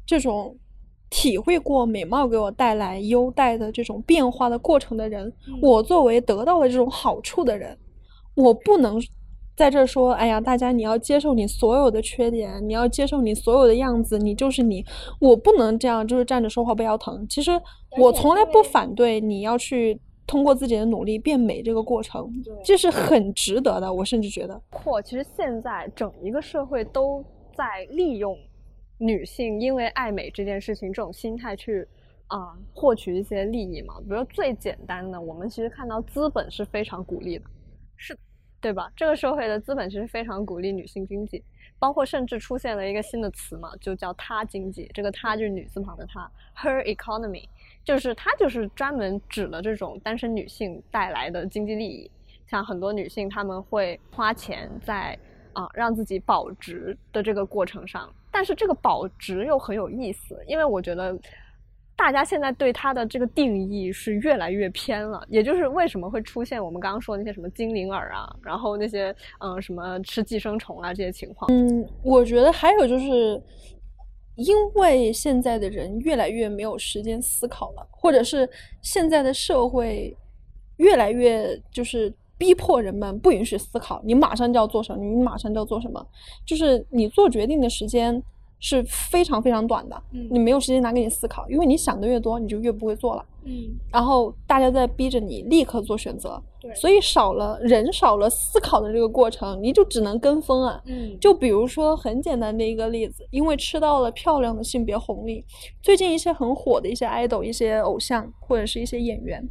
[0.06, 0.58] 这种
[1.10, 7.78] 体会过美貌给我带来优待的这种变化的过程的人，我作为得到了这种好处的人，
[8.36, 9.00] 我不能
[9.56, 14.84] 在这儿说，哎呀，大家你要接受你所有的缺点，你要接受你所有的样子，你就是你，
[15.20, 17.26] 我不能这样，就是站着说话不腰疼。
[17.30, 17.52] 其实
[17.98, 22.30] 我从来不反对你要去通过自己的努力变美这个过程，
[22.64, 23.94] 这是很值得的。
[23.94, 24.62] 我甚至觉得。
[24.72, 27.24] 或其实现在整一个社会都
[27.56, 28.38] 在利用
[28.98, 31.88] 女性因为爱美这件事情这种心态去
[32.28, 34.00] 啊、获取一些利益嘛。
[34.00, 37.46] 比如说最简单的，我们其实看到资本是非常鼓励的，
[37.96, 38.18] 是，
[38.62, 38.92] 对吧？
[38.96, 41.44] 这个社会的资本其实非常鼓励女性经济，
[41.78, 44.90] 包括甚至出现了一个新的词嘛，就叫“她经济”。
[44.94, 47.48] 这个“她”就是女字旁的“她 ”，her economy，
[47.84, 52.10] 就是它就是专门指了这种单身女性带来的经济利益。
[52.48, 55.18] 像很多女性，她们会花钱在
[55.54, 61.18] 啊、让自己保值的这个过程上，但是这个保值又很有意思，因为我觉得
[61.98, 71.50] 大家现在对它的这个定义是越来越偏了，也就是为什么会出现我们刚刚说的那些什么精灵耳啊，然后那些嗯、什么吃寄生虫啊这些情况。
[71.52, 73.42] 嗯，我觉得还有就是，
[74.36, 78.48] 因为现在的人越来越没有时间思考了，或者是
[78.82, 80.16] 现在的社会
[80.78, 86.06] 越来越就是逼迫人们不允许思考，你马上就要做什么，你马上就要做什么，
[86.46, 88.22] 就是你做决定的时间
[88.60, 93.26] 是非常非常短的，嗯你没有时间拿给你思考，因为你想的越多，你就越不会做了。
[93.44, 100.82] 嗯，然后大家在逼着你立刻做选择，对所以少了人少了思考的这个过程，你就只能跟风啊。
[100.86, 105.46] 嗯就比如说很简单的一个例子，因为吃到了漂亮的性别红利，
[105.84, 109.48] 最近一些很火的一些 idol、一些偶像或者是一些演员，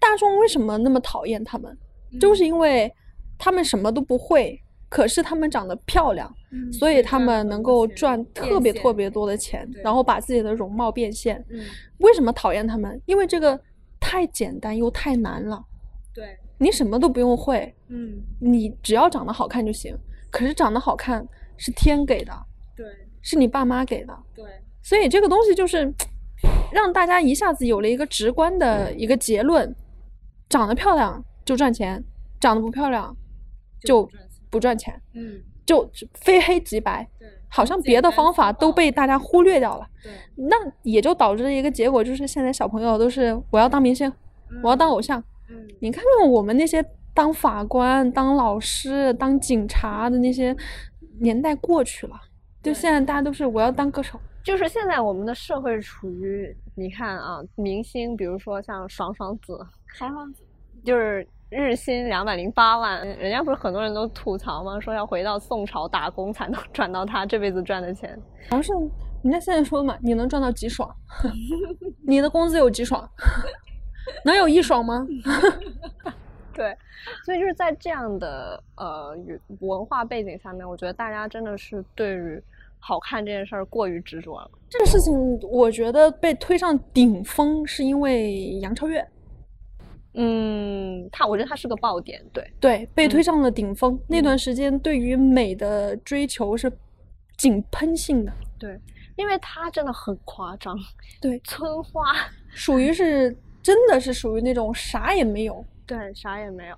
[0.00, 1.76] 大众为什么那么讨厌他们？
[2.18, 2.90] 就是因为
[3.36, 4.58] 他们什么都不会，
[4.94, 11.44] 可是他们长得漂亮，嗯所以他们能够赚特别特别多的钱，然后把自己的容貌变现。
[11.50, 11.58] 嗯，
[11.98, 13.02] 为什么讨厌他们？
[13.04, 13.60] 因为这个
[13.98, 15.60] 太简单又太难了，
[16.14, 19.92] 对，你什么都不用会，嗯你只要长得好看就行。
[20.30, 21.26] 可是长得好看
[21.56, 22.32] 是天给的，
[22.76, 22.86] 对
[23.20, 24.44] 是你爸妈给的，对，
[24.80, 25.92] 所以这个东西就是
[26.70, 29.74] 让大家一下子有了一个直观的一个结论：
[30.48, 32.00] 长得漂亮就赚钱，
[32.38, 33.16] 长得不漂亮
[33.80, 34.08] 就
[34.54, 37.04] 不赚钱，嗯就非黑即白。
[37.18, 44.12] 对，好像别的方法都被大家忽略掉了，对，那也就导致了一个结果，就是现在小朋友都是我要当明星，
[44.62, 45.18] 我要当偶像。
[45.50, 50.56] 嗯你看看我们那些当法官、当老师、当警察的那些
[51.18, 52.14] 年代过去了，
[52.62, 54.20] 就现在大家都是我要当歌手。
[54.44, 60.42] 就是现在我们的社会处于，你看啊，明星，比如说像爽爽子，爽爽子，
[60.84, 64.80] 就是日薪两百零八万，人家不是很多人都吐槽吗？
[64.80, 68.20] 说要回到宋朝打工才能赚到他这辈子赚的钱。
[68.50, 68.72] 好像是
[69.22, 70.92] 人家现在说嘛，你能赚到几爽？
[72.06, 73.08] 你的工资有几爽？
[74.24, 75.06] 能有一爽吗？
[76.52, 76.76] 对，
[77.24, 79.16] 所以就是在这样的呃
[79.60, 82.42] 文化背景下面，我觉得大家真的是对于
[82.78, 84.50] 好看这件事儿过于执着了。
[84.68, 85.12] 这个事情
[85.42, 89.04] 我觉得被推上顶峰是因为杨超越，
[90.14, 93.98] 嗯，他我觉得他是个爆点，对，对，被推嗯上了顶峰。
[94.08, 96.72] 那段时间对于美的追求是
[97.36, 98.80] 井喷性的，对，
[99.16, 100.78] 因为他真的很夸张，
[101.20, 102.14] 对， 村花，
[102.48, 105.64] 属于是真的是属于那种啥也没有。
[105.86, 106.76] 对，啥也没有。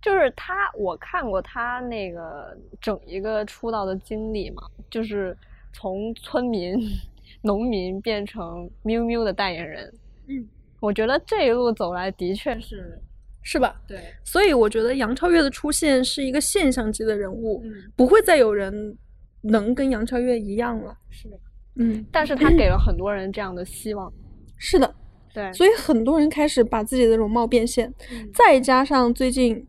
[0.00, 5.36] 就是他，我看过他那个整一个出道的经历嘛，就是
[5.74, 6.74] 从村民、
[7.42, 9.94] 农民变成喵喵的代言人。
[10.28, 10.48] 嗯，
[10.80, 13.00] 我觉得这一路走来的确是
[13.42, 13.80] 是吧？
[13.86, 18.96] 对，所以我觉得杨超越的出现是一个现象级的人物，嗯，不会再有人
[19.42, 20.96] 能跟杨超越一样了。
[21.10, 21.38] 是的。
[21.76, 24.12] 嗯，但是他给了很多人这样的希望。
[24.58, 24.94] 是的，
[25.32, 29.66] 对，所以很多人开始把自己的容貌变现，嗯再加上最近，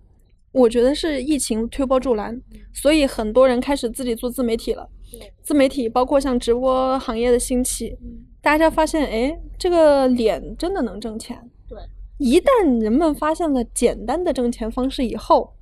[0.51, 2.41] 我觉得是疫情推波助澜，
[2.73, 4.89] 所以很多人开始自己做自媒体了。
[5.11, 11.37] 对自媒体包括像直播行业的兴起，嗯大家发现，哎，这个脸真的能挣钱。
[11.67, 11.77] 对，
[12.17, 15.53] 一旦人们发现了简单的挣钱方式以后，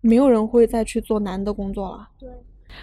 [0.00, 2.08] 没有人会再去做难的工作了。
[2.18, 2.28] 对，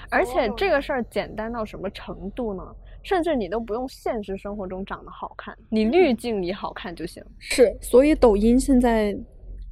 [0.09, 2.63] 而且这个事儿简单到什么程度呢？
[3.03, 9.13] 甚至你都不用现实生活中长得好看，你滤镜里好看就行，是，所以抖音现在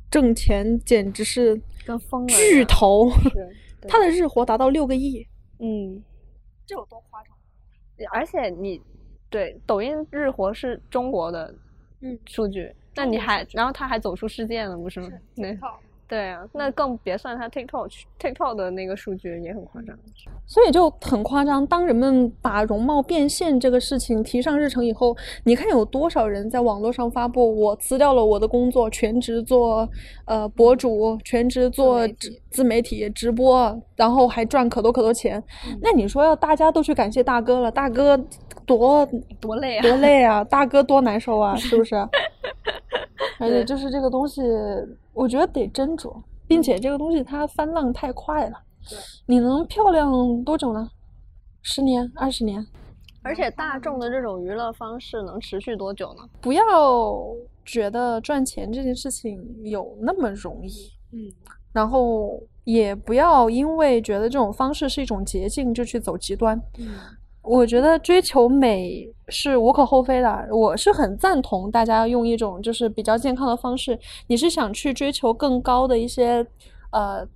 [0.09, 3.09] 挣钱简直是跟疯了巨头，
[3.87, 5.25] 它的日活达到六个亿，
[5.62, 6.04] 嗯，
[6.65, 7.34] 这有多夸张？
[8.12, 8.82] 而且你
[9.30, 11.54] 对抖音日活是中国的
[12.02, 15.10] 嗯数据，那你还然后他还走出世界了，不是吗？
[15.36, 15.58] 对
[16.12, 19.97] 对啊，那更别算他 TikTok TikTok 的那个数据也很夸张。
[20.45, 21.65] 所以就很夸张。
[21.65, 29.88] 当人们把容貌变现这个事情提上日程以后，你看有多少人在网络上发布我辞掉了我的工作，全职做
[30.26, 35.41] 呃博主，全职做自媒体直自媒体直播，然后还赚可多可多钱。
[35.82, 38.19] 那你说要大家都去感谢大哥了，大哥
[38.65, 39.08] 多
[39.39, 39.82] 多累啊！
[39.82, 41.95] 多累啊，大哥多难受啊，是不是？
[43.39, 44.41] 而且就是这个东西，
[45.13, 48.58] 我觉得得斟酌，并且这个东西它翻浪太快了。
[49.25, 50.89] 你能漂亮多久呢？
[51.62, 52.65] 十年、二十年？
[53.23, 56.27] 而且大众的这种娱乐方式能持续多久呢？
[56.41, 56.63] 不要
[57.63, 61.32] 觉得赚钱这件事情有那么容易，嗯，
[61.71, 66.60] 然后也不要因为觉得这种方式是一种捷径就去走极端。
[66.80, 66.88] 嗯
[67.43, 73.97] 我觉得追求美是无可厚非的，我是很赞同大家用一种就是比较健康的方式。
[74.27, 76.45] 你是想去追求更高的一些
[76.91, 77.27] 呃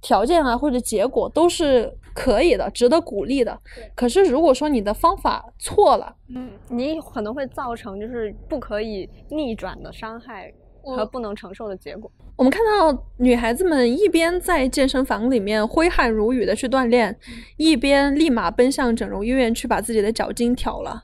[0.00, 3.56] 条件啊或者结果，都是可以的，值得鼓励的。
[3.94, 12.10] 可是如果说你的方法错了，嗯，你可能会造成就是不可以逆转的伤害和不能承受的结果。
[12.36, 17.18] 我们看到女孩子们一边在健身房里面挥汗如雨的去锻炼，
[17.56, 21.02] 一边立马奔向整容医院去把自己的脚筋挑了，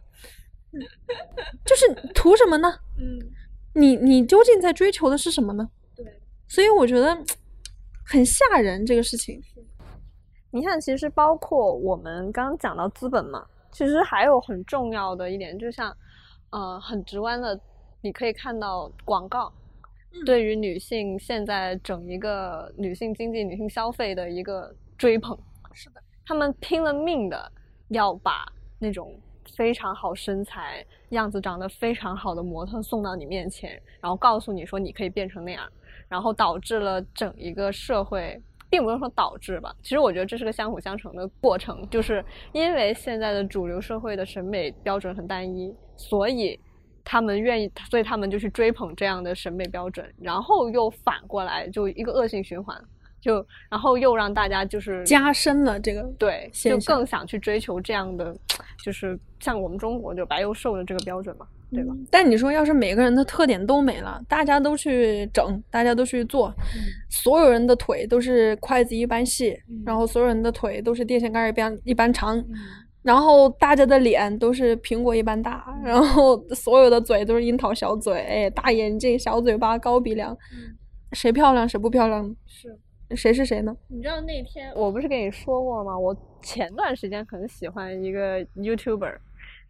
[1.64, 2.74] 就是图什么呢？
[2.98, 3.18] 嗯，
[3.74, 5.70] 你你究竟在追求的是什么呢？
[5.96, 6.04] 对，
[6.46, 7.16] 所以我觉得
[8.04, 9.42] 很吓人这个事情。
[10.50, 15.96] 你看，其实包括我们刚刚讲到资本嘛，其实还有很重要的一点，就像
[16.50, 17.58] 呃很直观的，
[18.02, 19.50] 你可以看到广告。
[20.24, 25.36] 对于女性现在整一个女性经济、女性消费的一个追捧，
[25.72, 27.50] 是的，他们拼了命的
[27.88, 28.46] 要把
[28.78, 29.18] 那种
[29.56, 35.68] 非常好身材、样子长得非常好的模特送到你面前，然后告诉你说你可以变成那样，
[36.08, 46.60] 然后导致了整一个社会，并不是说导致吧，其实我觉得这是个相辅相成的过程，就是因为现在的主流社会的审美标准很单一，所以。
[47.04, 52.76] 他们愿意，所以他们就去追捧这样的审美标准，然后又反过来就一个恶性循环，
[53.20, 58.34] 就然后又让大家就是加深了这个对，就更想去追求这样的，
[58.84, 61.94] 就是像我们中国就白又瘦的这个标准嘛，对吧？
[62.10, 66.52] 但你说，要是每个人的特点都没了，大家都去整，大家都去做，
[67.08, 72.42] 所有人的腿都是筷子一般细，然后所有人的腿都是电线杆儿一般一般长，
[73.02, 80.36] 然后大家的脸都是苹果一般大，然后所有的嘴都是樱桃小嘴，哎大眼睛、小嘴巴、高鼻梁，
[81.12, 82.36] 谁漂亮谁不漂亮？
[82.46, 82.78] 是，
[83.16, 83.76] 谁是谁呢？
[83.88, 85.98] 你知道那天我不是跟你说过吗？
[85.98, 89.18] 我前段时间很喜欢一个 YouTuber，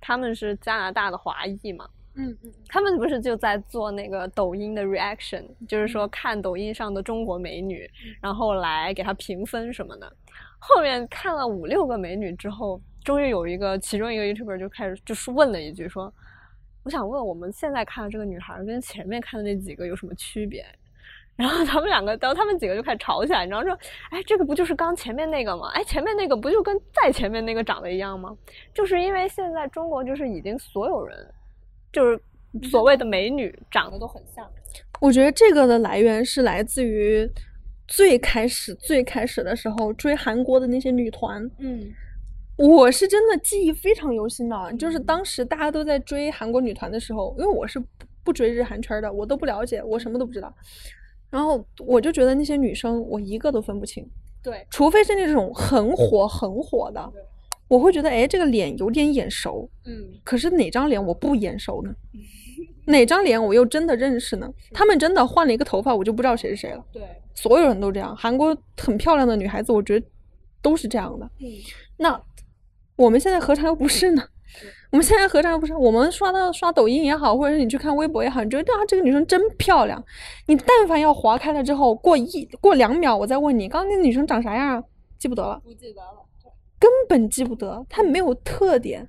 [0.01, 7.89] 他们是加拿大的华裔嘛，嗯嗯，他们不是就在做那个抖音的 reaction，就是说看抖音上的中国美女，
[8.21, 10.13] 然后来给她评分什么的。
[10.59, 16.13] 后面看了五六个美女之后，终于有一个其中一个 YouTuber 就开始就是问了一句说
[16.85, 20.65] ：“我想问我们现在看的这个女孩跟前面看的那几个有什么区别？”
[21.35, 23.77] 然后他们两个，然后他们几个就开始吵起来，然后说
[24.13, 25.71] ：“哎，这个不就是刚前面那个吗？
[25.75, 28.37] 哎，前面那个不就跟再前面那个长得一样吗？
[28.75, 31.35] 就是因为现在中国就是已经所有人，
[31.91, 32.21] 就是
[32.71, 34.47] 所谓的美女长得都很像。
[35.01, 37.29] 我觉得这个的来源是来自于
[37.89, 41.91] 最开始最开始的时候追韩国的那些女团，嗯
[42.69, 47.87] 我是真的记忆非常犹新的，就是当时大家都在追韩国女团的时候，因为我是不
[48.23, 50.53] 不追日韩圈的，我都不了解，我什么都不知道。
[51.29, 54.07] 然后我就觉得那些女生我一个都分不清，
[54.43, 57.13] 对，除非是那种很火很火的，
[57.67, 61.93] 我会觉得哎这个脸有点眼熟，嗯可是哪张脸我不眼熟呢？
[62.87, 64.53] 哪张脸我又真的认识呢？
[64.73, 66.85] 他们真的换了一个头发，我就不知道谁是谁了。
[66.93, 67.03] 对，
[67.35, 70.07] 所有人都这样，韩国很漂亮的女孩子，我觉得
[70.61, 71.29] 都是这样的。
[71.41, 71.49] 嗯
[71.97, 72.21] 那
[72.97, 74.23] 我们现在何尝又不是呢？
[74.91, 75.75] 我们现在何尝又不是？
[75.75, 80.03] 我们刷到刷抖音也好，或者是你去看微博也好，你觉得啊这个女生真漂亮。
[80.47, 84.85] 你但凡要划开了之后，过一过两秒，我再问你，刚刚那女生长啥样啊？
[85.19, 86.27] 记不得了，不记得了。
[86.79, 89.09] 根本记不得，她没有特点。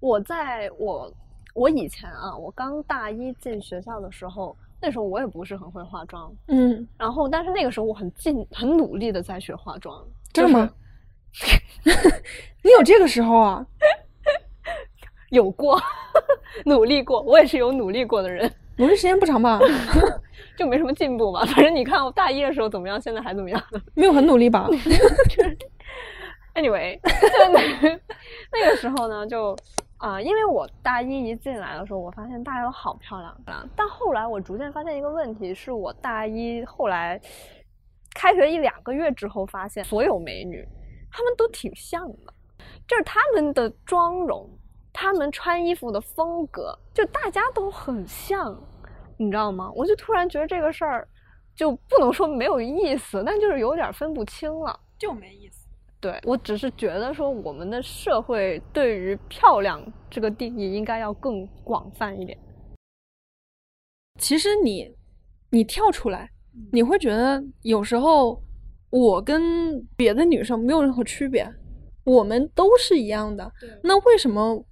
[0.00, 1.12] 我在我
[1.54, 10.70] 我以前啊，我刚大一进学校的时候，那时候我也不是很会化妆，嗯，然后但是那个时候我很尽很努力的在学化妆，真的吗？
[12.62, 13.66] 你有这个时候啊？
[15.30, 15.80] 有过，
[16.66, 19.58] 努力过，我也是有努力过的人，努力时间不长吧？
[20.56, 21.44] 就没什么进步吧。
[21.44, 23.62] 反正你看我大一的时候怎么样，现在还怎么样。
[23.94, 24.68] 没有很努力吧
[26.54, 26.98] ？Anyway，
[27.52, 28.00] 那
[28.52, 29.54] 那个时候呢，就
[29.98, 33.66] 啊、因为我大一一进来的时候，我发现大家都好漂亮啊。
[33.74, 37.20] 但后来我逐渐发现一个问题，是我大一后来
[38.14, 40.66] 开学一两个月之后，发现所有美女
[41.16, 42.34] 她们都挺像的，
[42.86, 44.46] 就是他们的妆容，
[44.92, 48.54] 他们穿衣服的风格，就大家都很像，
[49.16, 49.72] 你知道吗？
[49.74, 51.08] 我就突然觉得这个事儿
[51.54, 54.78] 就不能说没有意思，但就是有点分不清了。
[54.98, 55.66] 就没意思。
[56.00, 62.38] 对我只是觉得说，我们的社会对于漂亮这个定义应该要更广泛一点。
[64.18, 64.94] 其实你
[65.48, 66.30] 你跳出来，
[66.72, 68.38] 你会觉得有时候
[68.90, 71.46] 我跟别的女生没有任何区别，
[72.04, 73.52] 我们都是一样的。
[73.82, 74.64] 那为什么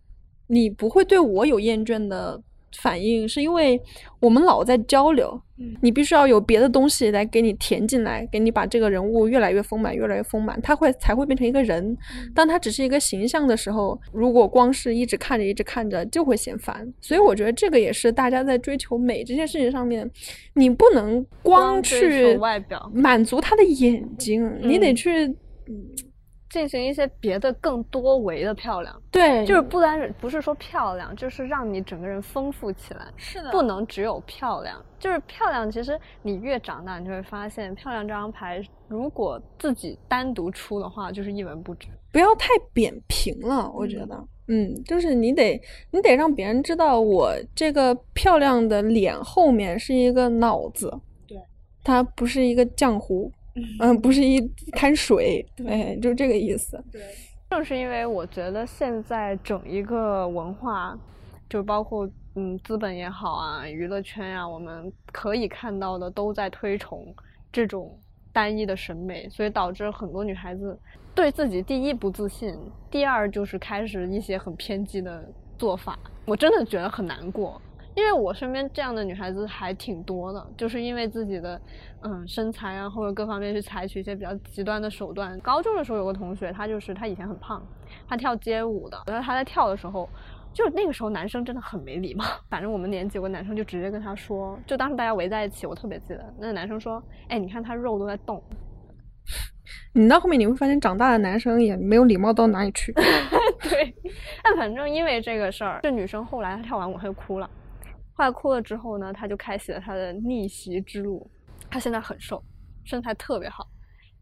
[0.46, 2.40] 你不会对我有厌倦的
[2.76, 3.28] 反应？
[3.28, 3.80] 是因为
[4.20, 11.96] 我们老在交流，嗯你必须要有别的东西来给你填进来，给你把这个人物越来越丰满，越来越丰满，他会才会变成一个人。
[12.34, 16.92] 当他只是一个形象的时候，如果光是一直看着一直看着，就会嫌烦。
[17.00, 20.10] 所以我觉得这个也是大家在追求美这件事情上面，
[20.54, 25.36] 你不能光去外表，满足他的眼睛，你得嗯去
[26.54, 33.08] 进行一些别的更多维的漂亮，对，就是不单是不是说漂亮，就是让你整个人丰富起来。
[33.16, 35.68] 是的不能只有漂亮，就是漂亮。
[35.68, 41.88] 其实你越长大，你就会发现，漂亮这张牌如果自己单独出的话，就是一文不值。
[42.12, 50.96] 不要太扁平了，我觉得，嗯，就是你得你得让别人知道我这个漂亮的脸后面是一个脑子，
[51.26, 51.36] 对，
[51.82, 53.28] 它不是一个浆糊，
[53.80, 54.40] 嗯，不是一
[54.72, 56.82] 滩水，对，就是这个意思。
[57.50, 60.98] 正是因为我觉得现在整一个文化，
[61.48, 67.14] 就包括嗯资本也好啊，娱乐圈呀、我们可以看到的都在推崇
[67.52, 67.96] 这种
[68.32, 70.76] 单一的审美，所以导致很多女孩子
[71.14, 72.58] 对自己第一不自信，
[72.90, 75.24] 第二就是开始一些很偏激的
[75.56, 75.96] 做法。
[76.24, 77.62] 我真的觉得很难过，
[77.94, 81.60] 因为我身边这样的女孩子还挺多的，就是因为自己的
[82.02, 85.38] 嗯身材啊或者各方面去采取一些比较极端的手段。
[85.40, 87.64] 高中的时候有个同学，她就是她以前很胖，
[88.08, 90.08] 她跳街舞的，然后她在跳的时候。
[90.52, 92.24] 就那个时候，男生真的很没礼貌。
[92.48, 98.40] 反正我们年级有个男生就直接跟他说，就当时大家围在一起，我特别记得，那个男生说：“哎，你看他肉都在动。
[99.94, 102.92] 你到后面你会发现，长大的男生也没有礼貌到哪里去。
[103.68, 103.92] ”对，
[104.44, 107.50] 但反正因为这个事儿，这女生后来她跳完舞她就哭了。
[108.14, 111.28] 后来哭了之后呢，他就开启了他的逆袭之路。
[111.70, 112.42] 他现在很瘦，
[112.84, 113.66] 身材特别好，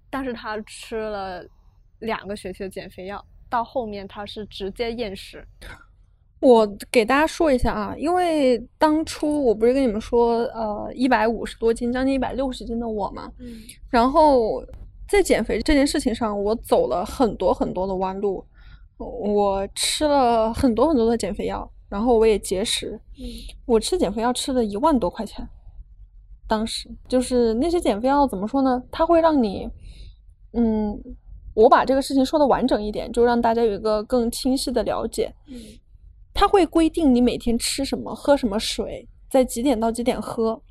[0.09, 1.45] 但是他吃了
[1.99, 5.47] 两个学期的减肥药，到后面他是直接厌食。
[6.41, 14.65] 我给大家说一下啊，因为当初我不是跟你们说，呃，一百五十多斤，将近一百六十斤的我嘛，嗯然后
[15.07, 18.45] 在减肥这件事情上，我走了很多很多的弯路，
[18.97, 23.23] 我吃了很多很多的减肥药，然后我也节食，嗯
[23.67, 25.47] 我吃减肥药吃了一万多块钱，
[26.49, 28.83] 当时就是那些减肥药怎么说呢？
[28.91, 29.69] 它会让你，
[30.55, 30.99] 嗯，
[31.53, 35.35] 我把这个事情说的完整一点，就让大家有一个更清晰的了解。
[35.49, 35.55] 嗯
[36.33, 40.63] 它会规定你每天吃什么、喝什么水，在几点到几点喝，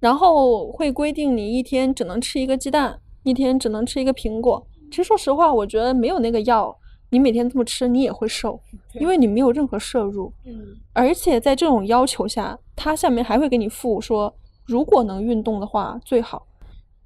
[0.00, 4.66] 然后会规定你一天只能吃一个鸡蛋，一天只能吃一个苹果。
[4.90, 6.74] 其实说实话，我觉得没有那个药，
[7.14, 8.60] 你每天这么吃，你也会瘦，
[8.94, 10.32] 因为你没有任何摄入。
[10.44, 14.34] 嗯而且在这种要求下，他下面还会给你附说，
[14.64, 16.44] 如果能运动的话最好。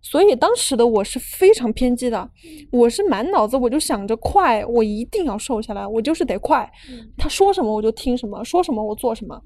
[0.00, 2.30] 所以当时的我是非常偏激的，
[2.70, 6.70] 我是满脑子我就想着快，我一定要瘦下来，我就是得快。
[7.18, 9.38] 他说什么我就听什么，说什么我做什么。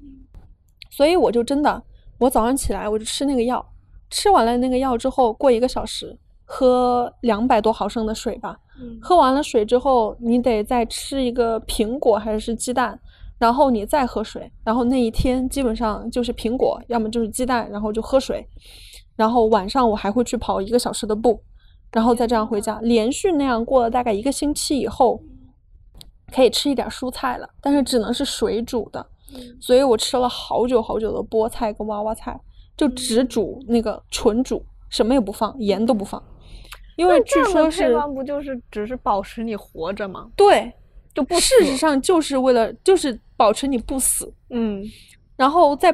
[0.89, 1.83] 所以我就真的，
[2.19, 3.65] 我早上起来我就吃那个药，
[4.09, 8.57] 吃完了那个药之后，过一个小时喝两百多毫升的水吧。
[8.79, 8.97] 嗯。
[9.01, 12.99] 喝完了水之后，你得再吃一个苹果还是鸡蛋，
[13.37, 18.47] 然后你再喝水，然后那一天基本上就是苹果，要么就是鸡蛋，然后就喝水，
[19.15, 21.41] 然后晚上我还会去跑一个小时的步，
[21.91, 25.21] 然后再这样回家，连续那样过了大概一个星期以后，
[26.33, 29.05] 可以吃一点蔬菜了，但是只能是水煮的，
[29.59, 32.39] 所以我吃了好久好久的菠菜跟娃娃菜，
[32.75, 36.21] 就只煮那个纯煮，什么也不放，盐都不放，
[36.95, 40.29] 因为据说是方不就是只是保持你活着吗？
[40.35, 40.71] 对，
[41.13, 44.83] 就不事实上就是为了就是保持你不死，嗯
[45.35, 45.91] 然后在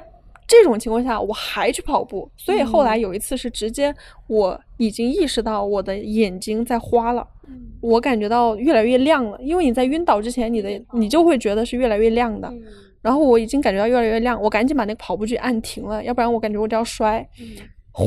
[0.48, 3.94] 这种情况下我还去跑步，所以后来有一次是直接
[4.28, 7.26] 我已经意识到我的眼睛在花了，
[7.82, 12.52] 我感觉到越来越亮了，因为你在晕倒之前，你的你就会觉得是越来越亮的。
[13.02, 17.26] 然后我已经感觉到越来越亮，我赶紧把那个跑步机按停了，要不然我感觉我就要摔。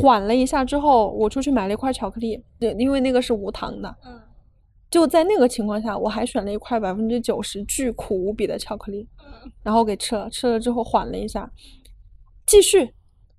[0.00, 3.94] 缓了一下之后，我出去买了一块巧克力，对，因为那个是无糖的。
[4.04, 4.20] 嗯
[4.90, 9.08] 就在那个情况下，我还选了一块百分之九十巨苦无比的巧克力，
[9.62, 10.28] 然后给吃了。
[10.28, 11.50] 吃了之后缓了一下，
[12.44, 12.92] 继续，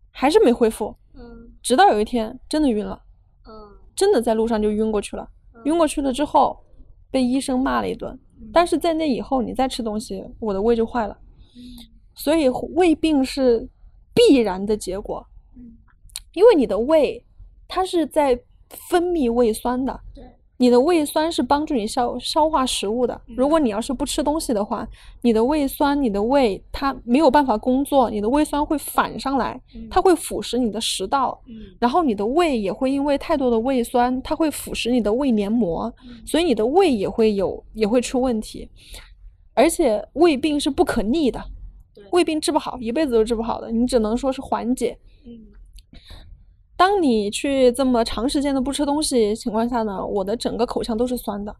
[0.09, 0.95] 还是没恢复。
[1.13, 2.99] 嗯直到有一天真的晕了，
[3.47, 3.53] 嗯
[3.95, 5.29] 真的在路上就晕过去了。
[5.65, 6.59] 晕过去了之后，
[7.11, 8.19] 被医生骂了一顿。
[8.51, 11.15] 但是在那以后，你再吃东西，我的胃就坏了。
[12.15, 13.69] 所以胃病是
[14.11, 15.23] 必然的结果，
[16.33, 17.23] 因为你的胃
[17.67, 19.99] 它是在分泌胃酸的。
[20.13, 20.23] 对
[20.55, 23.19] 你的胃酸是帮助你消消化食物的。
[23.35, 24.87] 如果你要是不吃东西的话，
[25.21, 29.59] 你的胃酸、你的胃它没有办法工作，你的胃酸会反上来，
[29.89, 35.93] 它会腐蚀你的食道，嗯然后你的胃也会因为太多的胃酸，它会腐蚀你的胃黏膜，
[36.25, 38.69] 所以你的胃也会有也会出问题。
[39.55, 41.43] 而且胃病是不可逆的
[41.93, 44.97] 对，胃病治不好，一辈子都治不好的，你只能说是缓解。
[45.25, 45.31] 嗯
[46.75, 51.55] 当你去这么长时间的不吃东西情况下呢，我的整个口腔都是酸的，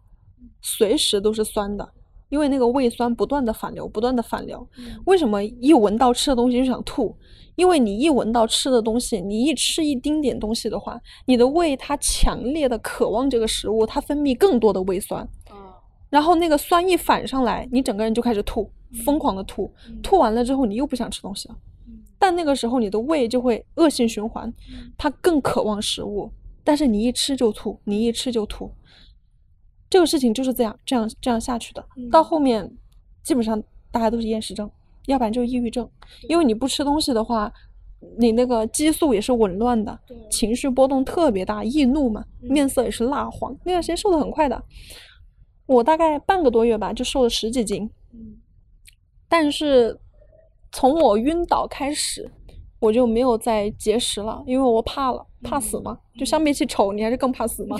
[0.61, 1.88] 随时都是酸的，
[2.29, 4.67] 因为那个胃酸不断的反流，不断的反流。
[5.05, 7.15] 为什么一闻到吃的东西就想吐？
[7.55, 15.77] 因为你一闻到吃的东西，你一吃一丁点东西的话，你的胃它强烈的渴望这个食物，它分泌更多的胃酸，啊
[16.09, 18.69] 然后那个酸一反上来，你整个人就开始吐，
[19.05, 19.71] 疯狂的吐，
[20.01, 21.55] 吐完了之后你又不想吃东西了。
[22.24, 24.49] 但那个时候你的胃就会恶性循环，
[24.97, 26.32] 它更渴望食物，
[26.63, 28.71] 但是你一吃就吐，你一吃就吐，
[29.89, 31.86] 这个事情就是这样这样这样下去的。
[32.09, 32.78] 到后面
[33.24, 33.61] 基本上
[33.91, 34.71] 大家都是厌食症，
[35.07, 35.86] 要不然就是抑郁症，
[36.30, 37.51] 因为你不吃东西的话，
[38.17, 39.99] 你那个激素也是紊乱的，
[40.32, 43.53] 情绪波动特别大，易怒嘛，面色也是蜡黄。
[43.65, 44.63] 那段时间瘦的很快的，
[45.65, 48.38] 我大概半个多月吧就瘦了十几斤，嗯。
[49.28, 49.99] 但是
[50.74, 52.30] 从我晕倒开始，
[52.80, 55.97] 我就没有再节食了，因为我怕了，怕死嘛。
[56.17, 57.78] 就相比起丑，你还是更怕死嘛。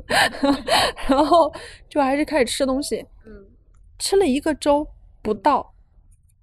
[1.08, 1.52] 然后
[1.88, 3.46] 就还是开始吃东西，嗯
[3.98, 4.86] 吃了一个周
[5.22, 5.74] 不到，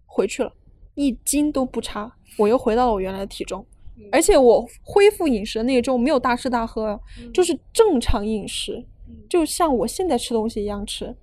[0.06, 0.52] 回去了，
[0.96, 3.66] 一斤都不差，我又回到了我原来的体重。
[4.12, 7.00] 而且我恢复饮食的那一周没有大吃大喝，
[7.32, 8.84] 就是正常饮食，
[9.30, 11.16] 就像我现在吃东西一样吃，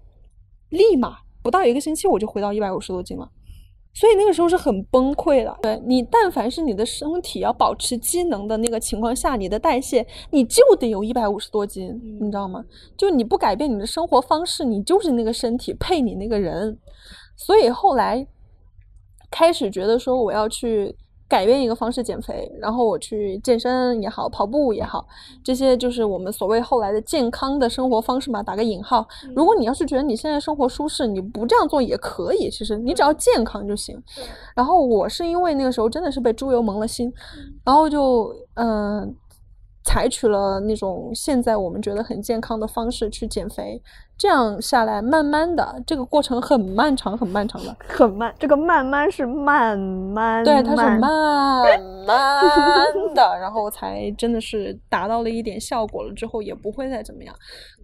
[0.69, 3.29] 立马不到一个星期我就回到一百五十多斤了。
[3.95, 5.57] 所以那个时候是很崩溃的。
[5.61, 12.65] 对你，但凡是你的身体要保持机能的那个情况下，你的代谢你就得有一百五十多斤，你知道吗？
[12.97, 16.79] 就你不改变你的生活方式，你就是那个身体配你那个人。
[17.37, 18.27] 所以后来
[19.31, 20.95] 开始觉得说我要去
[21.29, 25.07] 改变一个方式减肥，然后我去健身也好，跑步也好，
[25.45, 29.07] 这些就是我们所谓后来的健康的生活方式嘛，打个引号。
[29.37, 34.03] 如果你要是觉得你现在生活舒适，你不这样做也可以，其实你只要健康就行。
[34.57, 37.13] 然后我是因为那个时候真的是被猪油蒙了心，
[37.63, 39.09] 然后就嗯、呃
[39.85, 43.81] 采取了那种现在我们觉得很健康的方式去减肥，
[44.19, 47.77] 这样下来，慢慢的这个过程很漫长，很漫长的。
[47.87, 51.65] 很慢，这个慢慢是慢慢，对，它是慢慢
[53.15, 57.33] 的，然后才真的是达到了一点效果了之后，也不会再怎么样。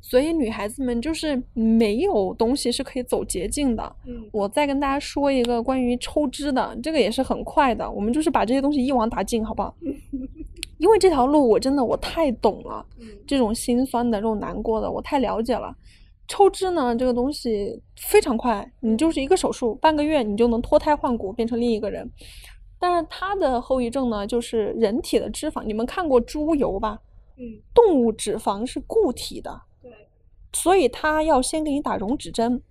[0.02, 3.96] 所以女孩子们就是没有东西是可以走捷径的。
[4.04, 9.72] 嗯我再跟大家说一个关于抽脂的，这个也是很快的，我们就是把这些东西一网打尽，好不好？
[10.78, 12.84] 因为这条路我真的我太懂了，
[13.24, 15.72] 这种心酸的、这种难过的，我太了解了。
[16.26, 22.10] 抽脂呢，这个东西非常快，你就是一个手术，半个月你就能脱胎换骨，变成另一个人。
[22.78, 25.62] 但是它的后遗症呢，就是人体的脂肪。
[25.62, 26.98] 你们看过猪油吧？
[27.36, 29.90] 嗯，动物脂肪是固体的，对，
[30.52, 32.62] 所以它要先给你打溶脂针。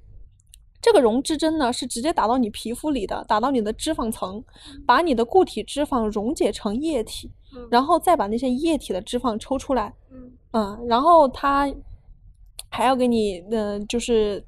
[0.82, 4.44] 这个溶脂针呢，是直接打到你皮肤里的，打到你的脂肪层，
[4.86, 9.94] 把你的固体脂肪溶解成液体，嗯然后再把那些液体的脂肪抽出来。
[10.12, 11.68] 嗯嗯，然后它
[12.74, 14.44] 还要给你，呃，就是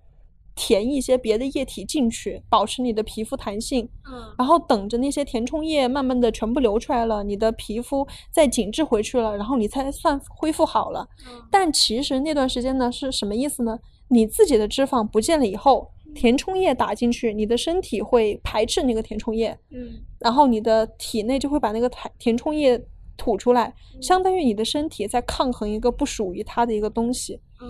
[0.56, 3.88] 填一些别的液体进去，保持你的皮肤弹性。
[4.12, 11.08] 嗯然后等着那些填充液慢慢的全部流出来了，你的皮肤再紧致回去了，然后你才算恢复好了。
[11.52, 13.78] 但其实那段时间呢是什么意思呢？
[14.08, 22.84] 你自己的脂肪不见了以后，填充液打进去，你的身体会排斥那个填充液，嗯然后你的体内就会把那个填填充液
[23.18, 27.40] 吐出来，相当于你的身体在抗衡一个不属于它的一个东西。
[27.62, 27.68] 嗯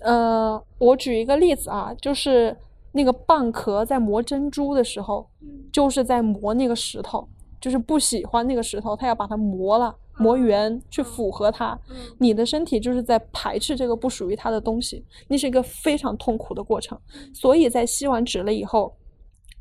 [0.00, 2.56] 呃，我举一个例子啊，就是
[2.92, 5.28] 那个蚌壳在磨珍珠的时候，
[5.72, 7.28] 就是在磨那个石头。
[7.60, 11.76] 就是不喜欢那个石头，它要把它磨了，磨圆，去符合它。
[12.18, 16.96] 你的身体就是在排斥这个不属于它的东西，那是一个非常痛苦的过程。
[17.34, 18.94] 所以在吸完脂了以后，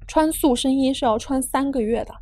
[0.08, 2.14] 穿塑身衣是要穿三个月的。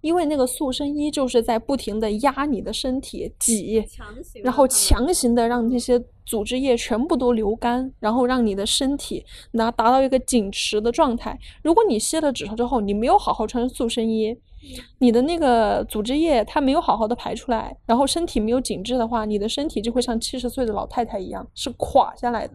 [0.00, 3.84] 因为那个塑身衣就是在不停的压你的身体挤，
[4.42, 11.38] 然后强行的让那些组织液全部都流干，然后让你的身体拿达到一个紧实的状态。
[11.62, 14.36] 如果你卸了脂之后，你没有好好穿塑身衣，
[14.98, 22.54] 你的那个组织液它没有好好的排出来，然后身体没有紧致的话，你的身体就会像七十岁的老太太一样是垮下来的。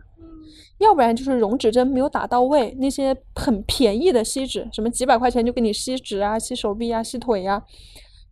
[0.82, 7.64] 要不然就是溶脂针没有打到位，那些很便宜的吸脂，什么几百块钱就给你吸脂啊、吸手臂啊、吸腿呀，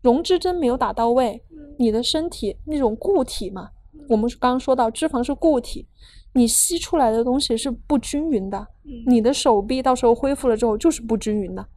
[0.01, 1.43] 溶脂针没有打到位，
[1.77, 3.69] 你的身体那种固体嘛，
[4.09, 5.87] 我们刚刚说到脂肪是固体，
[6.33, 8.67] 你吸出来的东西是不均匀的，
[9.05, 11.67] 你的手臂到时候恢复了之后就是不均匀的，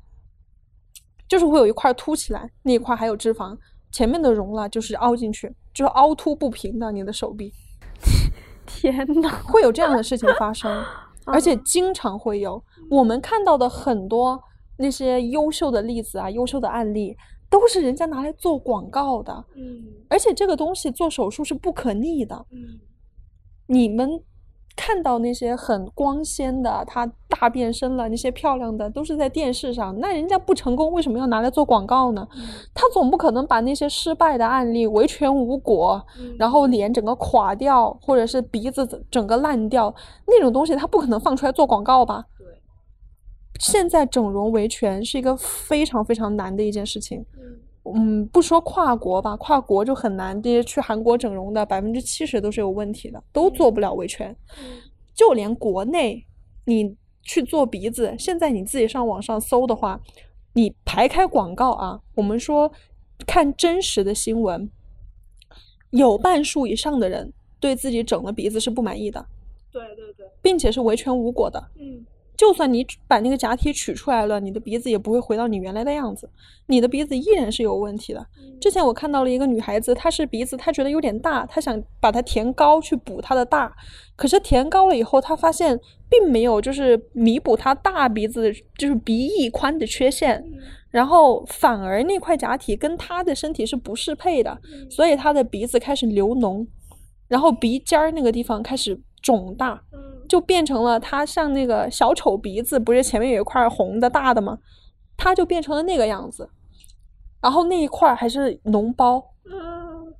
[1.28, 3.58] 就是会有一块凸起来，那一块还有脂肪，
[3.90, 7.52] 前面的溶了就是凹进去，就是凹凸不平的你的手臂。
[8.72, 10.70] 天呐， 会有这样的事情发生，
[11.26, 12.62] 而且经常会有。
[12.90, 14.40] 我们看到的很多
[14.78, 17.16] 那些优秀的例子啊，优秀的案例，
[17.50, 19.44] 都是人家拿来做广告的。
[19.54, 22.46] 嗯，而且这个东西做手术是不可逆的。
[22.50, 22.80] 嗯，
[23.66, 24.22] 你们。
[24.74, 29.98] 看到那些很光鲜的，他大变身了，那些漂亮的都是在电视上。
[30.00, 32.26] 那人家不成功，为什么要拿来做广告呢？
[32.74, 36.04] 他总不可能把那些失败的案例维权无果，
[36.38, 39.94] 然后脸整个垮掉，或者是鼻子整个烂掉
[40.26, 42.24] 那种东西，他不可能放出来做广告吧？
[42.38, 42.46] 对。
[43.60, 47.24] 现在整容维权是一个非常非常难的一件事情。
[47.34, 47.60] 嗯，
[48.30, 50.40] 不说跨国吧，跨国就很难。
[50.40, 54.34] 这些去韩国整容的百分之七十都是有问题的，都做不了维权。
[55.14, 56.24] 就连国内，
[56.64, 60.00] 你去做鼻子，现在你自己上网上搜的话，
[60.52, 62.70] 你排开广告啊，我们说
[63.26, 64.70] 看真实的新闻，
[65.90, 69.26] 有半数以上的人对自己整了鼻子是不满意的。
[69.72, 71.62] 对对对，并且是维权无果的。
[71.80, 72.06] 嗯。
[72.42, 76.28] 就算你把那个假体取出来了，你的鼻子也不会回到你原来的样子，
[76.66, 78.26] 你的鼻子依然是有问题的。
[78.60, 83.72] 之前我看到了一个女孩子，她是鼻子，她觉得有点大，她想把它填高去补她的大，
[84.16, 85.78] 可是填高了以后，她发现
[86.10, 90.44] 并没有就是弥补她大鼻子就是鼻翼宽的缺陷，
[90.90, 96.66] 然后反而那块假体跟她的身体是不适配的，所以她的鼻子开始流脓，
[97.28, 99.80] 然后鼻尖儿那个地方开始肿大。
[100.32, 104.58] 就变成了他像那个小丑鼻子，不是前面有一块红的大的吗？
[105.14, 106.48] 他就变成了那个样子，
[107.42, 109.22] 然后那一块还是脓包。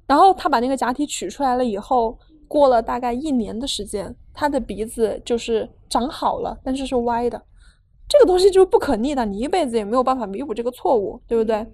[0.07, 7.43] 然后他把那个假体取出来了以后，过了大概一年的时间，他的鼻子就是长好了，但是是歪的。
[8.07, 11.67] 这个东西就是不可逆的，你一辈子也没有办法弥补这个错误，对不对？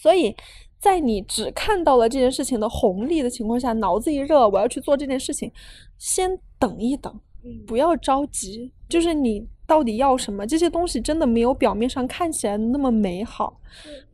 [0.00, 0.32] 所以
[0.78, 5.50] 在你只看到了这件事情的红利的情况下，脑子一热，我要去做这件事情，
[5.98, 7.20] 先等一等。
[7.66, 10.46] 不要着急，就是你到底要什么？
[10.46, 13.60] 这些东西真的没有表面上看起来那么美好，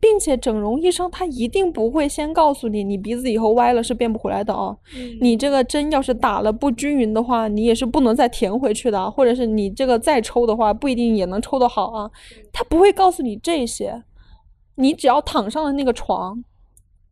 [0.00, 4.76] 并且整容医生他一定不会先告诉你，你鼻子以后歪了是变不回来的哦。
[5.20, 12.10] 你这个针要是打了不均匀的话，你也是不能再填回去的，或者是你这个再抽的话，不一定也能抽得好啊。
[12.52, 14.02] 他不会告诉你这些，
[14.74, 16.42] 你只要躺上了那个床，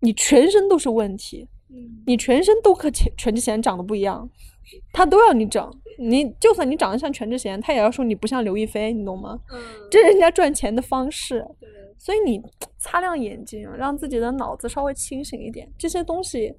[0.01, 1.47] 你全身都是问题，
[2.07, 4.29] 你全身都和全全智贤长得不一样。
[4.93, 9.39] 他都要你整，你就算你长得像全智贤，他也要说你不像刘亦菲，你懂吗？
[9.53, 11.47] 嗯，这是人家赚钱的方式。
[11.61, 11.69] 对，
[11.99, 12.41] 所以你
[12.79, 15.71] 擦亮眼睛，让自己的脑子稍微清醒一点。
[15.79, 16.55] 这些东西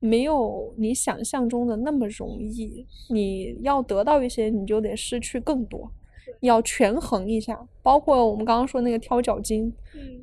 [0.00, 5.90] 没有你想象中的那么容易，你要得到一些，你就得失去更多。
[6.40, 9.72] 要权衡一下，包括我们刚刚说那个挑脚筋，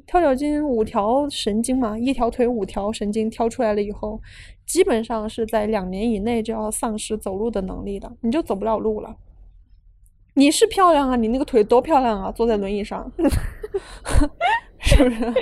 [0.05, 4.22] 挑脚筋五条神经嘛，一条腿五条神经挑出来了以后，
[4.66, 9.16] 基本上是在两年以内就要丧失走路的能力的，你就走不了路了。
[10.34, 13.09] 你是漂亮啊，你那个腿多漂亮啊，坐在轮椅上，
[14.80, 15.34] 是不是？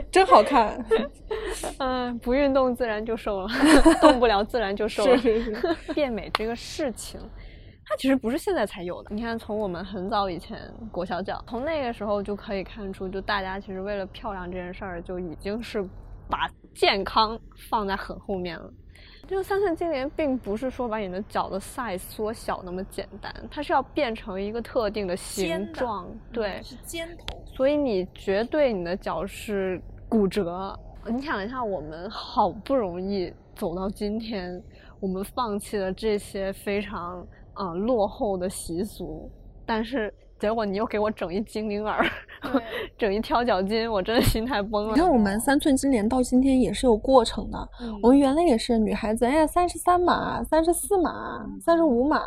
[0.12, 0.84] 真好看。
[1.78, 3.48] 嗯，不运动自然就瘦了，
[4.02, 5.16] 动不了自然就瘦了。
[5.16, 7.18] 是是是，变美这个事情。
[7.84, 10.58] 它其实不是现在才有的，你看，从我们很早以前
[10.90, 15.82] 裹小脚，从那个时候就可以看出，就大家其实为了漂亮这件事儿，就已经是
[16.28, 17.38] 把健康
[17.70, 18.72] 放在很后面了。
[19.26, 30.78] 就三寸金莲并不是说把你的脚的 size 缩小那么简单，它是要变成一个特定的形状，对，是尖头，所以你绝对你的脚是骨折。
[31.06, 34.62] 你想一下，我们好不容易走到今天，
[35.00, 37.26] 我们放弃了这些非常。
[37.54, 39.30] 啊，落后的习俗，
[39.66, 40.10] 但是
[40.42, 42.04] 结果你又给我整一精灵耳，
[42.98, 44.92] 整一挑脚筋，我真的心态崩了。
[44.92, 52.20] 你看我们三寸金莲到今天也是有过程的，嗯我们原来也是女孩子，哎呀，三十三码、三十四码、三十五码。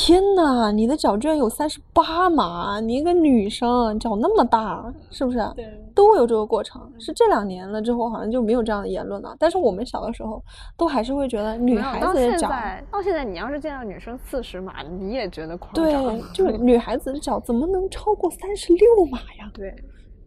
[0.00, 2.78] 天呐，你的脚居然有三十八码！
[2.78, 5.38] 你一个女生脚那么大，是不是？
[5.56, 6.80] 对，都会有这个过程。
[7.00, 9.34] 是这两年了之后，好像就没有这样的言论了。
[9.40, 10.40] 但是我们小的时候，
[10.76, 19.50] 都还是会觉得女孩子的脚，现在，到现在你要是见到女生四十码，你也觉得夸对张。，就是 女孩子的脚怎么能超过三十六码呀？
[19.52, 19.74] 对，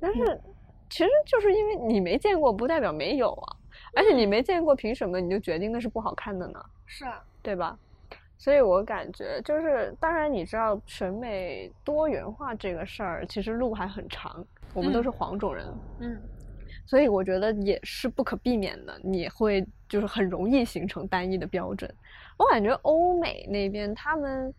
[0.02, 0.38] 但是
[0.90, 3.56] 其实就是因为你没见过，不代表没有啊。
[3.96, 6.60] 而且你没见过，凭什么你就决定那是不好看的呢？
[6.86, 7.78] 是啊，对吧？
[8.42, 14.44] 所以我感觉就是，当然你知道审美多元化这个事儿，其实路还很长。
[14.74, 15.64] 我们都嗯是黄种人，
[16.00, 16.20] 嗯，
[16.88, 21.88] 所以我觉得也是不可避免的，你会就是很容易形成单一的标准。
[22.36, 24.52] 我感觉欧美那边他们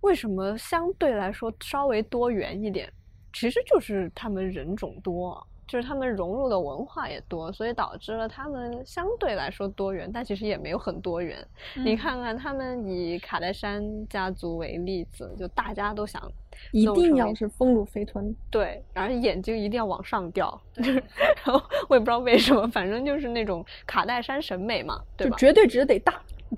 [0.00, 2.90] 为什么相对来说稍微多元一点，
[3.34, 11.38] 其实就是他们人种多，就是他们融入的文化也多，所以导致了他们相对来说多元，但其实也没有很多元。
[11.74, 16.30] 你嗯看看他们以卡戴珊家族为例子，就大家都想
[16.72, 18.36] 一定要是丰乳肥臀。
[18.50, 25.34] 对，然后眼睛一定要往上掉，就是，然后我也不知道为什么，反正就是那种卡戴珊审美嘛，对吧？
[25.38, 26.22] 就绝对值得大。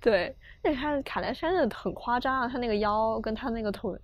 [0.00, 3.98] 对， 那你看卡戴珊的很夸张啊，她那个腰跟他那个臀，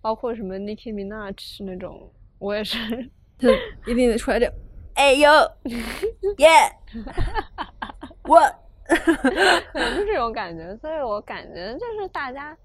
[0.00, 2.78] 包括什么 Nicki Minaj 那种，我也是，
[3.38, 3.50] 就
[3.86, 4.50] 一定得出来点，
[4.94, 5.30] 哎呦，
[6.38, 6.48] 耶，
[8.24, 8.40] 我，
[8.86, 12.56] 对就这种感觉，所以我感觉就是大家，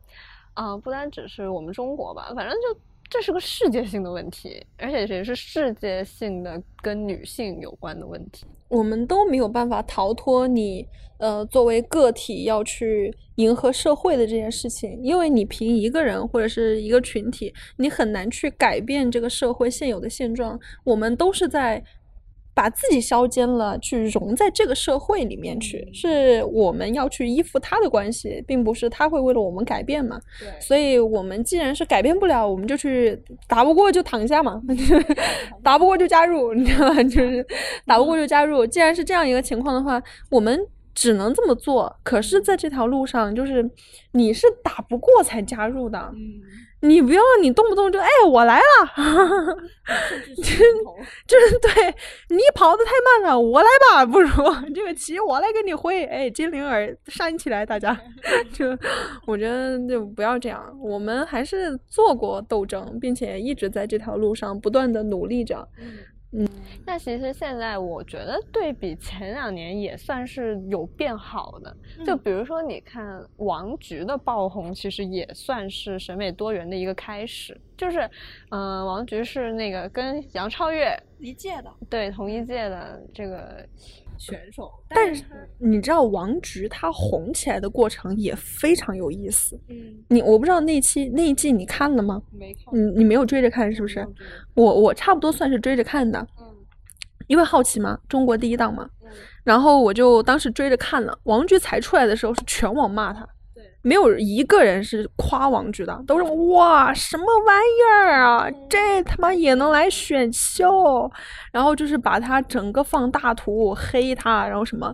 [0.53, 2.79] 啊、不单只是我们中国吧，反正就
[3.09, 8.45] 这是个世界性的问题，而且也是世界性的跟女性有关的问题。
[8.67, 10.87] 我们都没有办法逃脱你，
[11.17, 20.59] 呃，作为个体要去迎合社会的这件事情，因为你凭一个人或者是一个群体，你很难去改变这个社会现有的现状。
[20.83, 21.83] 我们都是在
[22.55, 30.17] 把自己削尖了，去融在这个社会里面去，是我们要去依附他的关系，并不是他会为了我们改变嘛。
[30.39, 34.61] 对所以我们既然是改变不了，我们就去打不过就躺下嘛，
[35.61, 37.03] 打不过就加入，你知道吗？
[37.03, 37.45] 就是
[37.85, 38.65] 打不过就加入。
[38.65, 40.57] 既然是这样一个情况的话，我们
[40.93, 41.93] 只能这么做。
[42.03, 43.69] 可是，在这条路上，就是
[44.13, 46.13] 你是打不过才加入的，
[46.87, 48.63] 你不要你动不动就哎我来了，
[50.35, 51.95] 就是对
[52.29, 54.29] 你跑得太慢了，我来吧，不如
[54.73, 57.99] 这个棋我来给你挥，哎，精灵儿扇起来，大家，
[58.53, 58.77] 就
[59.25, 65.67] 我觉得就不要这样，我们还是做过斗争，并且一直在这条路上不断的努力着。
[66.31, 66.45] 嗯，
[66.85, 71.77] 那其实现在我觉得对比前两年也算是有变好的。
[72.05, 77.57] 就比如说，你看王菊的爆红，其实也算是审美多元的一个开始。
[77.77, 78.09] 就是，
[78.49, 81.71] 嗯、王菊是那个跟杨超越一届的。
[81.89, 83.65] 对同一届的这个
[84.17, 85.23] 选手，但是
[85.59, 89.59] 你知道王菊她红起来的过程也非常有意思。
[89.69, 92.21] 嗯，你我不知道那期那一季你看了吗？
[92.31, 94.07] 没看你你没有追着看是不是？
[94.53, 96.45] 我我差不多算是追着看的，嗯
[97.27, 98.87] 因为好奇嘛，中国第一档嘛。
[99.43, 101.17] 然后我就当时追着看了。
[101.23, 103.27] 王菊才出来的时候是全网骂她，对，
[103.85, 111.07] 没有一个人是夸王菊的，都是哇什么玩意儿啊，这他妈也能来选秀？
[111.51, 114.91] 然后就是把他整个放大图黑他，然后什么？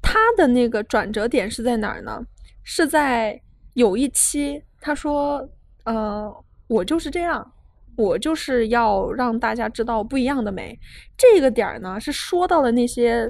[0.00, 2.22] 他的那个转折点是在哪儿呢？
[2.62, 3.40] 是在
[3.74, 5.44] 有一期他说，
[5.84, 6.32] 呃，
[6.68, 7.44] 我就是这样。
[7.96, 10.78] 我就是要让大家知道不一样的美，
[11.16, 13.28] 这个点儿呢是说到了那些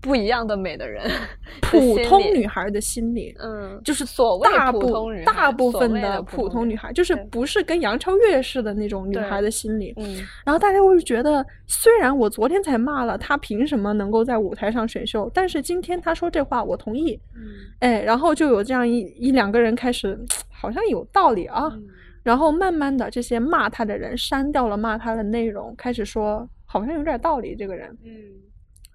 [0.00, 1.08] 不一样的美的人，
[1.62, 9.94] 普通女孩的心理，嗯，就是所谓大部普通大部分的普普通女孩，就是不是跟杨超越似的那种女孩的心理。
[9.96, 15.30] 嗯，然后大家会觉得，虽然我昨天才骂了她，凭什么能够在舞台上选秀？
[15.32, 17.18] 但是今天她说这话，我同意。
[17.34, 17.42] 嗯
[17.80, 20.18] 哎，然后就有这样一一两个人开始，
[20.52, 21.68] 好像有道理啊。
[21.72, 21.84] 嗯
[22.22, 27.90] 然后慢慢的，这些骂她的人删掉了骂她的内容，开始说好像有点道理这个人。
[28.04, 28.12] 嗯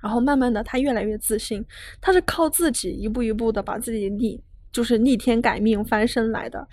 [0.02, 1.66] 然后慢慢的，他越来越自信，
[2.00, 4.42] 他是靠自己一步一步的把自己逆，
[4.72, 6.68] 就是逆天改命翻身来的。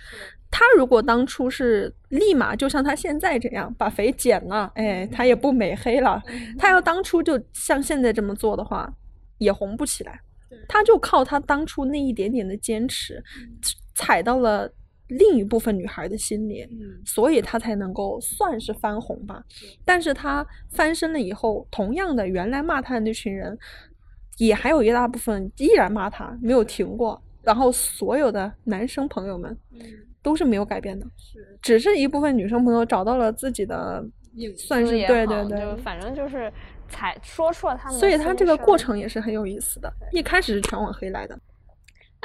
[0.51, 6.21] 他如果当初是立马就像他现在这样把肥减了，哎，他也不美黑了。
[6.57, 8.89] 他要当初就像现在这么做的话，
[9.37, 10.21] 也红不起来。
[10.69, 13.21] 他就靠他当初那一点点的坚持，
[13.95, 14.71] 踩到了
[15.07, 19.43] 另一部分女孩的心里，嗯所以她才能够算是翻红吧。
[19.83, 23.57] 但是她翻身了以后，同样的，原来骂她的那群人，
[24.37, 27.21] 也还有一大部分依然骂他，没有停过。
[27.41, 29.79] 然后所有的男生朋友们嗯，
[30.23, 34.03] 都是没有改变的，是只是一部分女生朋友找到了自己的
[34.57, 36.51] 算是对对对反正就是
[36.89, 39.93] 才说出了他们所以他这个过程也是很有意思的。
[40.11, 41.39] 一开始是全网黑来的，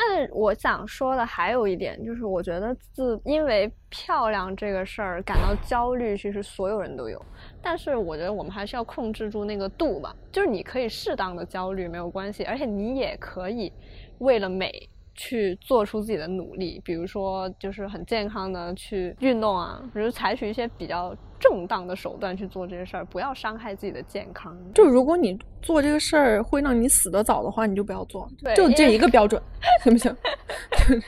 [0.09, 7.23] 但我想说的还有一点，就是我觉得自因为漂亮这个事儿感到焦虑，其实所有人都有。
[7.61, 13.71] 但是我觉得我们还是要控制住那个度吧，就是你可以适当的焦虑没有关系，而且你也可以
[14.19, 24.57] 为了美去做出自己的努力，比如说就是很健康的去运动啊，比如采取一些比较正当的手段去做这些事儿，不要伤害自己的健康。
[24.75, 29.41] 就如果你做这个事儿会让你死得早的话，你就不要做，对就这一个标准，
[29.83, 30.15] 行不行？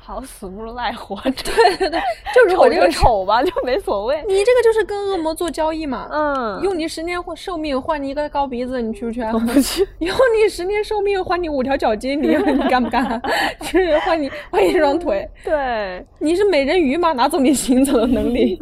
[0.00, 2.00] 好死不如赖活着， 对对对，
[2.34, 4.22] 就如果这个丑吧，就没所谓。
[4.26, 9.32] 你这个就是跟恶魔做交易嘛，嗯，用你十年或寿命换你一个高鼻子，你去不去啊？
[9.32, 9.86] 不去。
[10.00, 13.22] 用你十年寿命换你五条脚筋，你你干不干啊？
[13.60, 17.12] 就是换你换一双腿，对，你是美人鱼吗？
[17.12, 18.58] 拿走你行走的能力？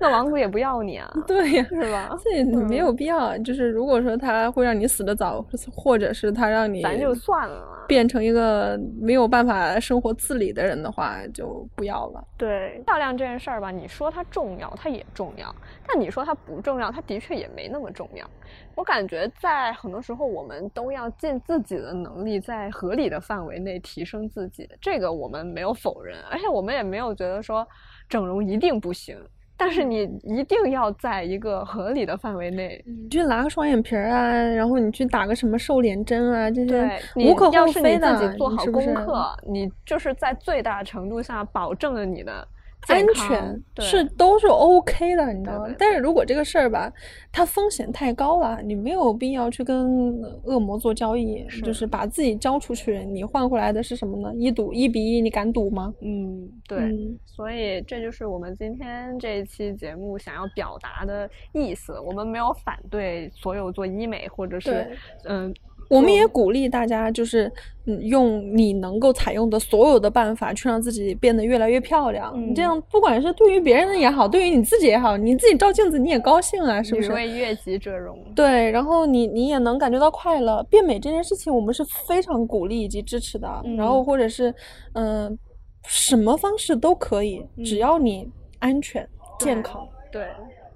[0.00, 2.18] 那王子也不要你啊，对呀、是吧？
[2.22, 3.36] 这没有必要。
[3.38, 7.84] 就是如果说他会让你死得早，或者是他让你咱就算了。
[7.86, 12.24] 变成一个没有办法生活自理的人的话，就不要了。
[12.36, 15.46] 对，漂亮这件事儿吧，你说它重要，它也重要；
[15.86, 18.28] 但你说它不重要，它的确也没那么重要。
[18.74, 24.68] 我感觉在很多时候，我们都要尽自己的能力，在合理的范围内提升自己。
[24.80, 27.66] 这个我们没有否认，而且我们也没有觉得说
[28.08, 29.16] 整容一定不行。
[29.56, 38.16] 但是你一定要在一个合理的范围内，你去拉个双眼皮儿啊，然后你去打个什么瘦脸针啊，这些无可要是你厚非的。
[38.16, 42.46] 自己做好你是是功课，你就是在最大程度下保证了你的
[42.88, 45.76] 安全是都是 OK 的，你知道吗对对？
[45.78, 46.92] 但是如果这个事儿吧，
[47.32, 54.32] 它风险太高了，你没有必要去跟恶魔做交易，是就是把自己交出去，你换回来的是什么呢？
[54.36, 55.92] 一赌一比一，你敢赌吗？
[56.00, 62.00] 嗯，对，嗯所以这就是我们今天这一期节目想要表达的意思。
[62.00, 65.54] 我们没有反对所有做医美或者是对嗯，
[65.88, 67.50] 我们也鼓励大家，就是
[67.86, 72.32] 嗯，用你能够采用的所有的办法，去让自己变得越来越漂亮。
[72.36, 77.12] 嗯这样不管是对于别人也好，对于你自己也好，你自己照镜子你也高兴啊，是不女是？
[77.12, 78.18] 为悦己者容。
[78.34, 80.62] 对，然后你你也能感觉到快乐。
[80.64, 83.48] 变美这件事情，我们是非常鼓励以及支持的。
[83.76, 84.52] 然后嗯或者是
[84.94, 85.38] 嗯、
[85.86, 88.28] 什么方式都可以，只嗯要你
[88.58, 89.08] 安全
[89.38, 89.86] 健康。
[90.10, 90.26] 对，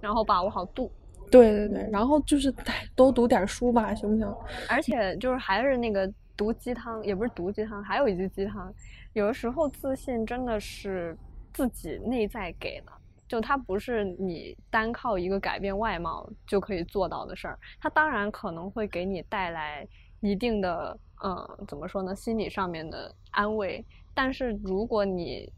[0.00, 0.90] 然后把握好度，
[1.30, 2.52] 对对对，然后就是，
[2.94, 4.34] 多读点书吧，行不行？
[4.68, 8.72] 而且就是还是那个毒鸡汤，也不是毒鸡汤，还有一句鸡汤，
[9.12, 11.16] 有的时候自信真的是
[11.52, 12.92] 自己内在给的。
[13.28, 19.86] 就它不是你单靠一个改变外貌就可以做到的事儿，它当然可能会给你带来
[20.18, 23.84] 一定的，嗯，怎么说呢，心理上面的安慰。
[24.12, 25.48] 但是如果你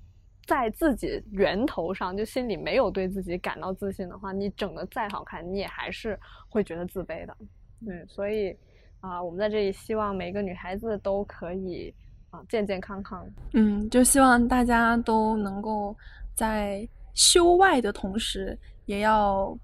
[0.52, 6.18] 在自己源头上就心里没有对自己感到自信的话，你整的再好看，你也还是
[6.50, 7.34] 会觉得自卑的。
[7.86, 8.54] 对，所以
[9.00, 11.92] 啊、我们在这里希望每个女孩子都可以
[12.28, 13.26] 啊、健健康康。
[13.54, 15.96] 嗯，就希望大家都能够
[16.34, 19.58] 在修外的同时，也要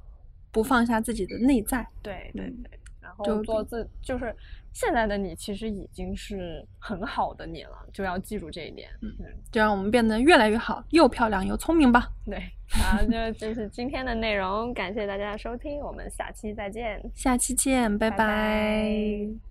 [0.50, 1.86] 不放下自己的内在。
[2.02, 4.34] 对对嗯对，然后就做自就是
[4.80, 8.88] 现在的你其实已经是很好的你了，就要记住这一点。
[9.02, 12.08] 嗯嗯，就让我们变得越来越好，又漂亮又聪明吧。
[12.24, 17.02] 对，好，就这是今天的内容，感谢大家的收听，我们下期再见。
[17.12, 19.47] 下期见，拜拜拜